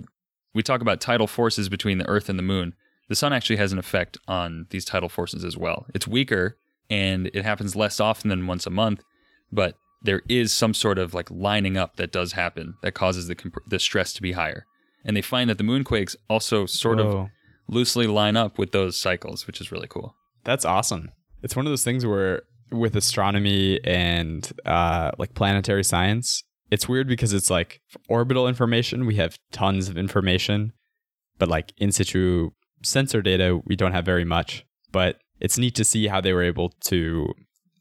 [0.53, 2.73] we talk about tidal forces between the earth and the moon.
[3.10, 5.86] The sun actually has an effect on these tidal forces as well.
[5.93, 6.58] It's weaker
[6.89, 9.03] and it happens less often than once a month,
[9.51, 13.36] but there is some sort of like lining up that does happen that causes the
[13.36, 14.65] comp- the stress to be higher.
[15.06, 17.29] And they find that the moonquakes also sort of Whoa.
[17.67, 20.15] Loosely line up with those cycles, which is really cool.
[20.43, 21.12] That's awesome.
[21.41, 27.08] It's one of those things where with astronomy and uh, like planetary science, it's weird
[27.08, 30.73] because it's like orbital information, we have tons of information,
[31.38, 32.52] but like in situ
[32.84, 34.65] sensor data, we don't have very much.
[34.91, 37.34] But it's neat to see how they were able to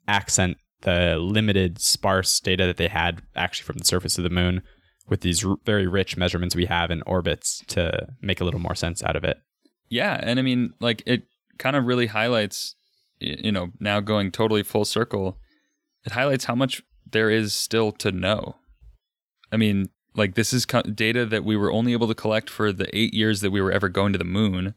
[0.08, 4.62] accent the limited, sparse data that they had actually from the surface of the moon
[5.08, 8.74] with these r- very rich measurements we have in orbits to make a little more
[8.74, 9.38] sense out of it.
[9.92, 11.24] Yeah, and I mean, like it
[11.58, 12.76] kind of really highlights,
[13.20, 15.36] you know, now going totally full circle,
[16.06, 18.56] it highlights how much there is still to know.
[19.52, 22.72] I mean, like this is co- data that we were only able to collect for
[22.72, 24.74] the eight years that we were ever going to the moon,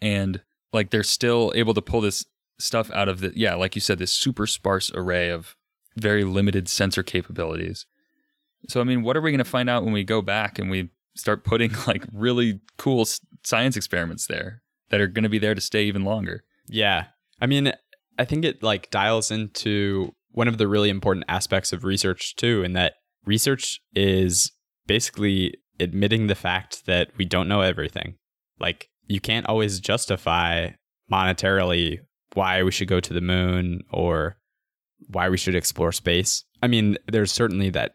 [0.00, 0.40] and
[0.72, 2.24] like they're still able to pull this
[2.58, 5.56] stuff out of the yeah, like you said, this super sparse array of
[5.94, 7.84] very limited sensor capabilities.
[8.66, 10.70] So I mean, what are we going to find out when we go back and
[10.70, 13.06] we start putting like really cool
[13.44, 16.44] science experiments there that are going to be there to stay even longer?
[16.66, 17.06] Yeah.
[17.40, 17.72] I mean,
[18.18, 22.62] I think it like dials into one of the really important aspects of research too,
[22.62, 24.52] in that research is
[24.86, 28.16] basically admitting the fact that we don't know everything.
[28.58, 30.70] Like, you can't always justify
[31.10, 31.98] monetarily
[32.34, 34.36] why we should go to the moon or
[35.08, 36.44] why we should explore space.
[36.62, 37.92] I mean, there's certainly that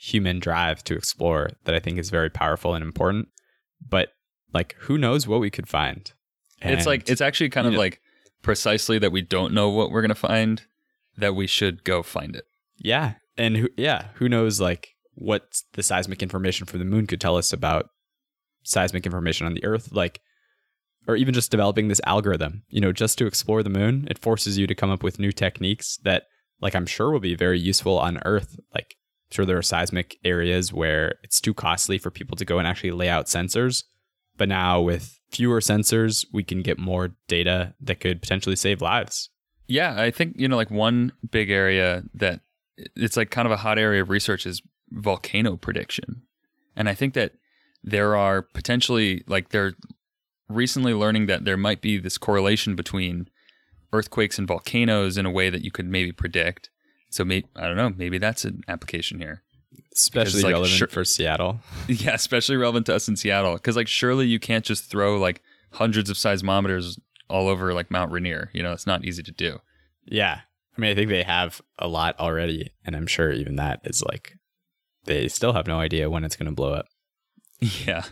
[0.00, 3.28] human drive to explore that I think is very powerful and important,
[3.86, 4.08] but
[4.52, 6.10] like, who knows what we could find?
[6.62, 8.00] it's like it's actually kind of know- like
[8.42, 10.62] precisely that we don't know what we're going to find
[11.16, 12.44] that we should go find it.
[12.78, 13.14] Yeah.
[13.36, 17.36] And who, yeah, who knows like what the seismic information from the moon could tell
[17.36, 17.86] us about
[18.62, 20.20] seismic information on the earth like
[21.06, 24.58] or even just developing this algorithm, you know, just to explore the moon, it forces
[24.58, 26.24] you to come up with new techniques that
[26.60, 28.96] like I'm sure will be very useful on earth like
[29.30, 32.90] sure there are seismic areas where it's too costly for people to go and actually
[32.90, 33.84] lay out sensors.
[34.36, 39.30] But now with fewer sensors, we can get more data that could potentially save lives.
[39.66, 42.40] Yeah, I think, you know, like one big area that
[42.96, 46.22] it's like kind of a hot area of research is volcano prediction.
[46.74, 47.32] And I think that
[47.84, 49.74] there are potentially like they're
[50.48, 53.28] recently learning that there might be this correlation between
[53.92, 56.70] earthquakes and volcanoes in a way that you could maybe predict.
[57.10, 59.42] So maybe I don't know, maybe that's an application here.
[59.94, 61.60] Especially like, relevant sure- for Seattle.
[61.88, 65.42] Yeah, especially relevant to us in Seattle cuz like surely you can't just throw like
[65.72, 66.98] hundreds of seismometers
[67.28, 68.50] all over like Mount Rainier.
[68.52, 69.58] You know, it's not easy to do.
[70.04, 70.40] Yeah.
[70.76, 72.70] I mean, I think they have a lot already.
[72.84, 74.34] And I'm sure even that is like,
[75.04, 76.86] they still have no idea when it's going to blow up,
[77.60, 78.04] Yeah.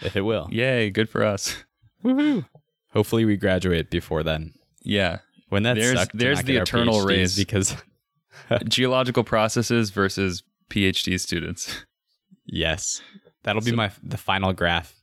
[0.00, 0.48] if it will.
[0.50, 1.64] Yay, good for us.
[2.04, 2.46] Woohoo.
[2.92, 4.52] Hopefully we graduate before then.
[4.82, 5.18] Yeah.
[5.48, 7.36] When that There's- there's the eternal PhDs race.
[7.36, 7.76] Because,
[8.68, 11.84] Geological processes versus PhD students.
[12.46, 13.00] yes,
[13.42, 14.94] that'll be So- my the final graph,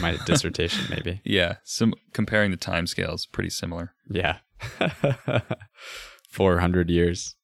[0.00, 1.20] my dissertation, maybe.
[1.24, 3.92] Yeah, some comparing the timescales pretty similar.
[4.10, 4.38] Yeah.
[6.30, 7.34] 400 years.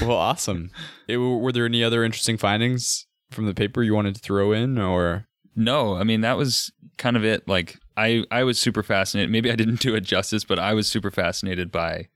[0.00, 0.70] Well, awesome.
[1.08, 4.52] Eh, it- were there any other interesting findings from the paper you wanted to throw
[4.52, 7.46] in or No, I mean that was kind of it.
[7.48, 9.30] Like I, I was super fascinated.
[9.30, 12.08] Maybe I didn't do it justice, but I was super fascinated by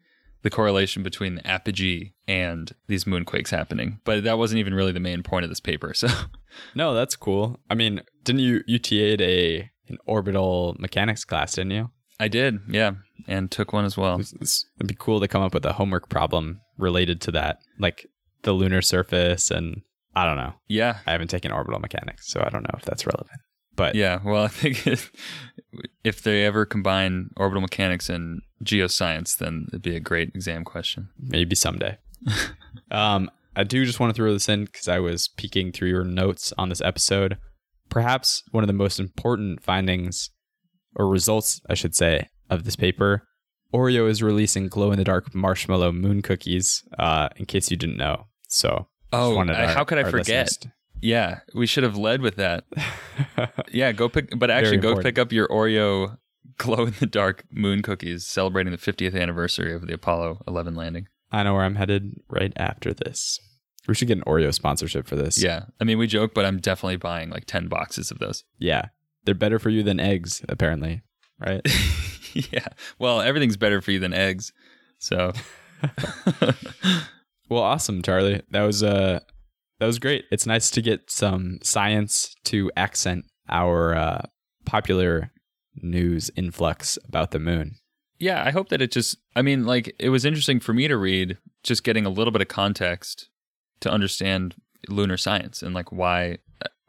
[0.44, 3.98] the correlation between the apogee and these moonquakes happening.
[4.04, 5.92] But that wasn't even really the main point of this paper.
[5.94, 6.06] So
[6.76, 7.58] No, that's cool.
[7.68, 11.90] I mean, didn't you you TA'd a an orbital mechanics class, didn't you?
[12.20, 12.92] I did, yeah,
[13.26, 14.20] and took one as well.
[14.20, 18.06] It'd be cool to come up with a homework problem related to that, like
[18.42, 19.82] the lunar surface and
[20.14, 20.54] I don't know.
[20.68, 23.40] Yeah, I haven't taken orbital mechanics, so I don't know if that's relevant.
[23.76, 24.20] But yeah.
[24.24, 25.10] Well, I think if,
[26.04, 31.08] if they ever combine orbital mechanics and geoscience, then it'd be a great exam question.
[31.18, 31.98] maybe someday.
[32.90, 36.04] um, I do just want to throw this in because I was peeking through your
[36.04, 37.38] notes on this episode.
[37.88, 40.30] Perhaps one of the most important findings
[40.96, 43.26] or results, I should say, of this paper.
[43.72, 47.96] Oreo is releasing glow in the dark marshmallow moon cookies, uh, in case you didn't
[47.96, 48.26] know.
[48.48, 50.46] So, Oh, our- how could I forget?
[50.46, 52.64] listeners Yeah, we should have led with that.
[53.72, 54.38] Yeah, go pick.
[54.38, 56.16] But actually, go pick up your Oreo
[56.58, 61.08] glow in the dark moon cookies, celebrating the 50th anniversary of the Apollo 11 landing.
[61.32, 63.40] I know where I'm headed right after this.
[63.86, 65.42] We should get an Oreo sponsorship for this.
[65.42, 68.44] Yeah, I mean we joke, but I'm definitely buying like 10 boxes of those.
[68.58, 68.86] Yeah.
[69.24, 71.02] They're better for you than eggs, apparently.
[71.38, 71.60] Right?
[72.34, 74.52] yeah, well, everything's better for you than eggs.
[74.98, 75.32] So
[77.50, 78.42] Well, awesome, Charlie.
[78.50, 79.20] That was uh
[79.80, 80.24] that was great.
[80.30, 84.22] It's nice to get some science to accent our uh,
[84.64, 85.30] popular
[85.76, 87.76] news influx about the moon.
[88.18, 89.16] yeah, I hope that it just.
[89.36, 92.42] I mean, like it was interesting for me to read, just getting a little bit
[92.42, 93.28] of context
[93.80, 94.54] to understand
[94.88, 96.38] lunar science and like why,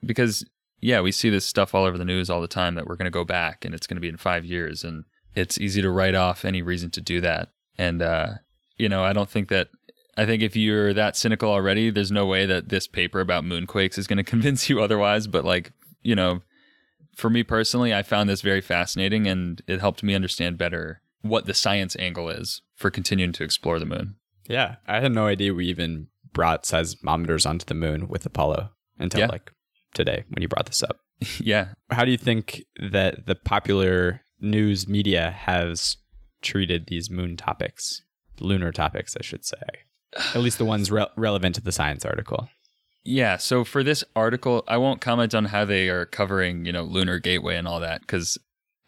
[0.05, 0.45] because
[0.81, 3.05] yeah, we see this stuff all over the news all the time that we're going
[3.05, 5.89] to go back and it's going to be in five years, and it's easy to
[5.89, 7.49] write off any reason to do that.
[7.77, 8.35] And uh,
[8.77, 9.69] you know, I don't think that.
[10.17, 13.97] I think if you're that cynical already, there's no way that this paper about moonquakes
[13.97, 15.27] is going to convince you otherwise.
[15.27, 15.73] But like,
[16.03, 16.41] you know,
[17.15, 21.45] for me personally, I found this very fascinating, and it helped me understand better what
[21.45, 24.15] the science angle is for continuing to explore the moon.
[24.47, 29.21] Yeah, I had no idea we even brought seismometers onto the moon with Apollo until
[29.21, 29.27] Yeah.
[29.27, 29.51] like
[29.93, 30.99] today when you brought this up.
[31.39, 35.97] yeah, How do you think that the popular news media has
[36.41, 38.03] treated these moon topics,
[38.39, 39.57] lunar topics, I should say?
[40.35, 42.49] At least the ones re- relevant to the science article.
[43.05, 43.37] Yeah.
[43.37, 47.19] So for this article, I won't comment on how they are covering, you know, lunar
[47.19, 48.37] gateway and all that because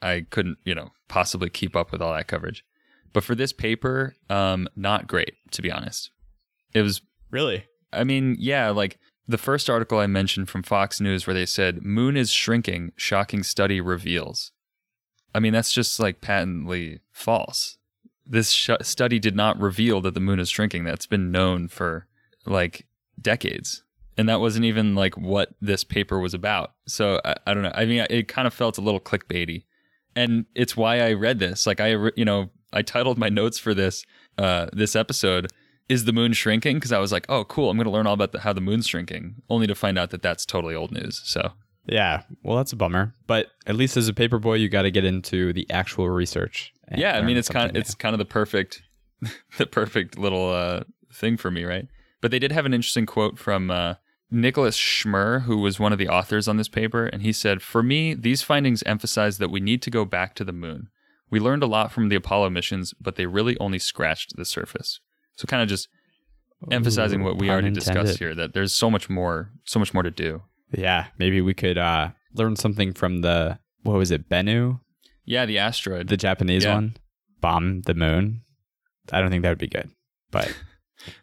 [0.02, 2.66] I couldn't, you know, possibly keep up with all that coverage.
[3.14, 6.12] But for this paper, um, not great to be honest.
[6.74, 7.02] It was
[7.32, 7.66] Really?
[7.92, 11.84] I mean, yeah, like the first article I mentioned from Fox News where they said
[11.84, 14.52] moon is shrinking, shocking study reveals.
[15.36, 17.78] I mean, that's just like patently false.
[18.26, 20.84] This sh- study did not reveal that the moon is shrinking.
[20.84, 22.08] That's been known for
[22.46, 22.88] like
[23.22, 23.84] decades.
[24.18, 26.74] And that wasn't even like what this paper was about.
[26.88, 27.72] So I, I don't know.
[27.76, 29.66] I mean, it kind of felt a little clickbaity.
[30.16, 31.68] And it's why I read this.
[31.68, 34.06] Like I, you know, I titled my notes for this
[34.38, 35.52] uh, this episode
[35.90, 38.14] is the moon shrinking because i was like oh cool i'm going to learn all
[38.14, 41.22] about the, how the moon's shrinking only to find out that that's totally old news
[41.24, 41.54] so
[41.86, 42.24] Yeah.
[42.44, 43.14] Well, that's a bummer.
[43.26, 46.74] But at least as a paper boy, you got to get into the actual research.
[46.94, 48.82] yeah i mean it's kind of it's kind of the perfect
[49.58, 51.88] the perfect little uh, thing for me right
[52.20, 53.94] but they did have an interesting quote from uh,
[54.30, 57.82] nicholas schmerr who was one of the authors on this paper and he said for
[57.82, 60.90] me these findings emphasize that we need to go back to the moon
[61.30, 65.00] we learned a lot from the apollo missions but they really only scratched the surface
[65.36, 65.88] so kind of just
[66.72, 67.94] emphasizing what we already intended.
[67.94, 70.42] discussed here that there's so much more so much more to do.
[70.76, 74.80] Yeah, maybe we could uh, learn something from the what was it, Bennu,
[75.24, 76.08] Yeah, the asteroid.
[76.08, 76.74] the Japanese Yeah.
[76.74, 76.98] one,
[77.42, 78.42] bomb the moon.
[79.12, 79.92] I don't think that would be good,
[80.32, 80.52] but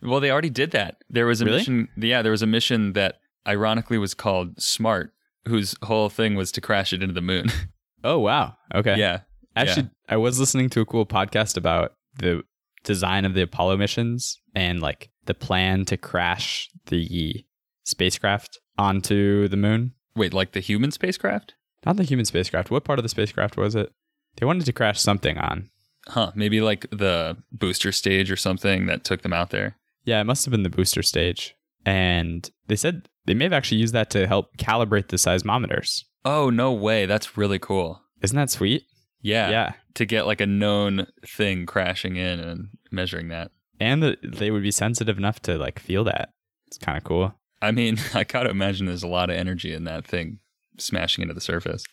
[0.03, 0.97] well, they already did that.
[1.11, 1.59] There was a Really?
[1.59, 3.16] mission yeah, there was a mission that
[3.47, 5.12] ironically was called Smart,
[5.47, 7.47] whose whole thing was to crash it into the moon.
[8.05, 9.20] oh wow, okay, yeah.
[9.57, 12.43] Actually, I was listening to a cool podcast about the
[12.83, 17.45] design of the Apollo missions and like the plan to crash the
[17.85, 19.93] spacecraft onto the moon.
[20.16, 21.55] Wait, like the human spacecraft?
[21.87, 22.70] Not the human spacecraft.
[22.70, 23.93] What part of the spacecraft was it?
[24.37, 25.70] They wanted to crash something on.
[26.09, 29.76] Huh, maybe like the booster stage or something that took them out there.
[30.05, 31.55] Yeah, it must have been the booster stage.
[31.86, 36.05] And they said they may have actually used that to help calibrate the seismometers.
[36.24, 37.07] Oh, no way.
[37.07, 38.02] That's really cool.
[38.22, 38.84] Isn't that sweet?
[39.20, 39.50] Yeah.
[39.50, 39.72] Yeah.
[39.94, 43.50] To get like a known thing crashing in and measuring that.
[43.80, 46.30] And that they would be sensitive enough to like feel that.
[46.66, 47.34] It's kind of cool.
[47.61, 50.38] I mean, I gotta imagine there's a lot of energy in that thing
[50.78, 51.84] smashing into the surface.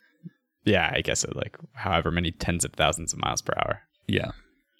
[0.64, 3.82] Yeah, I guess it like however many tens of thousands of miles per hour.
[4.12, 4.32] Yeah.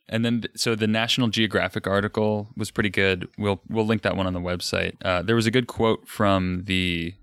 [0.10, 3.30] And then, so the National Geographic article was pretty good.
[3.38, 4.96] We'll we'll link that one on the website.
[5.04, 7.14] Uh, there was a good quote from the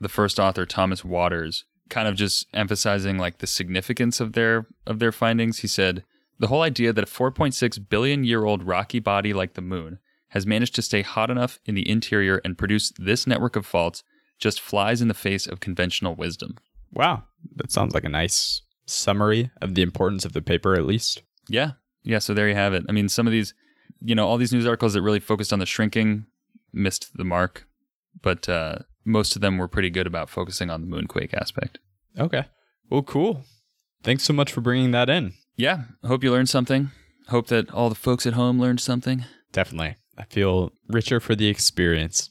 [0.00, 5.00] the first author, Thomas Watters, kind of just emphasizing like the significance of their of
[5.00, 5.58] their findings.
[5.58, 6.02] He said
[6.38, 9.98] the whole idea that a 4.6 billion year old rocky body like the moon
[10.28, 14.02] has managed to stay hot enough in the interior and produce this network of faults
[14.38, 16.56] just flies in the face of conventional wisdom.
[16.92, 17.24] Wow,
[17.56, 21.22] that sounds like a nice summary of the importance of the paper, at least.
[21.50, 21.72] Yeah.
[22.02, 22.18] Yeah.
[22.18, 22.84] So there you have it.
[22.88, 23.54] I mean, some of these,
[24.00, 26.26] you know, all these news articles that really focused on the shrinking
[26.72, 27.66] missed the mark,
[28.22, 31.78] but uh, most of them were pretty good about focusing on the moonquake aspect.
[32.18, 32.44] Okay.
[32.88, 33.44] Well, cool.
[34.02, 35.34] Thanks so much for bringing that in.
[35.56, 35.82] Yeah.
[36.04, 36.90] Hope you learned something.
[37.28, 39.24] Hope that all the folks at home learned something.
[39.52, 39.96] Definitely.
[40.16, 42.30] I feel richer for the experience.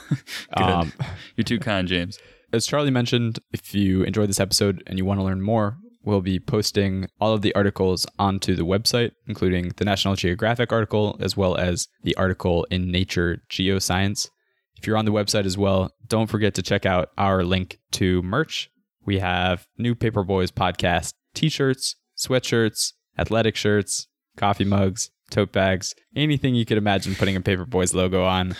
[0.54, 0.92] um,
[1.36, 2.18] You're too kind, James.
[2.54, 6.20] as Charlie mentioned, if you enjoyed this episode and you want to learn more, we'll
[6.20, 11.36] be posting all of the articles onto the website, including the National Geographic article, as
[11.36, 14.28] well as the article in Nature Geoscience.
[14.76, 18.22] If you're on the website as well, don't forget to check out our link to
[18.22, 18.70] merch.
[19.06, 26.54] We have new Paperboys podcast t shirts, sweatshirts, athletic shirts, coffee mugs, tote bags, anything
[26.54, 28.56] you could imagine putting a Paperboys logo on.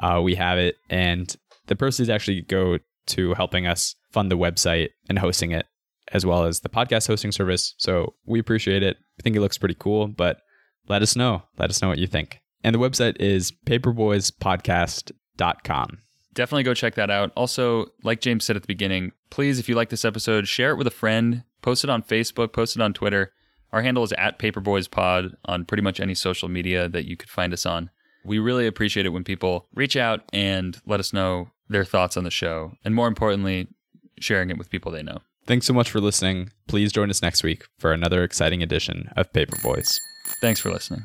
[0.00, 0.76] Uh, we have it.
[0.88, 1.34] And
[1.66, 2.78] the proceeds actually go
[3.08, 5.66] to helping us fund the website and hosting it,
[6.12, 7.74] as well as the podcast hosting service.
[7.78, 8.98] So we appreciate it.
[9.18, 10.40] I think it looks pretty cool, but
[10.88, 11.42] let us know.
[11.58, 12.40] Let us know what you think.
[12.64, 15.98] And the website is paperboyspodcast.com.
[16.34, 17.32] Definitely go check that out.
[17.36, 20.76] Also, like James said at the beginning, please, if you like this episode, share it
[20.76, 23.32] with a friend, post it on Facebook, post it on Twitter.
[23.72, 27.52] Our handle is at PaperboysPod on pretty much any social media that you could find
[27.52, 27.90] us on.
[28.24, 32.24] We really appreciate it when people reach out and let us know their thoughts on
[32.24, 32.72] the show.
[32.84, 33.68] And more importantly,
[34.18, 35.18] sharing it with people they know.
[35.48, 36.50] Thanks so much for listening.
[36.66, 39.98] Please join us next week for another exciting edition of Paperboys.
[40.42, 41.04] Thanks for listening.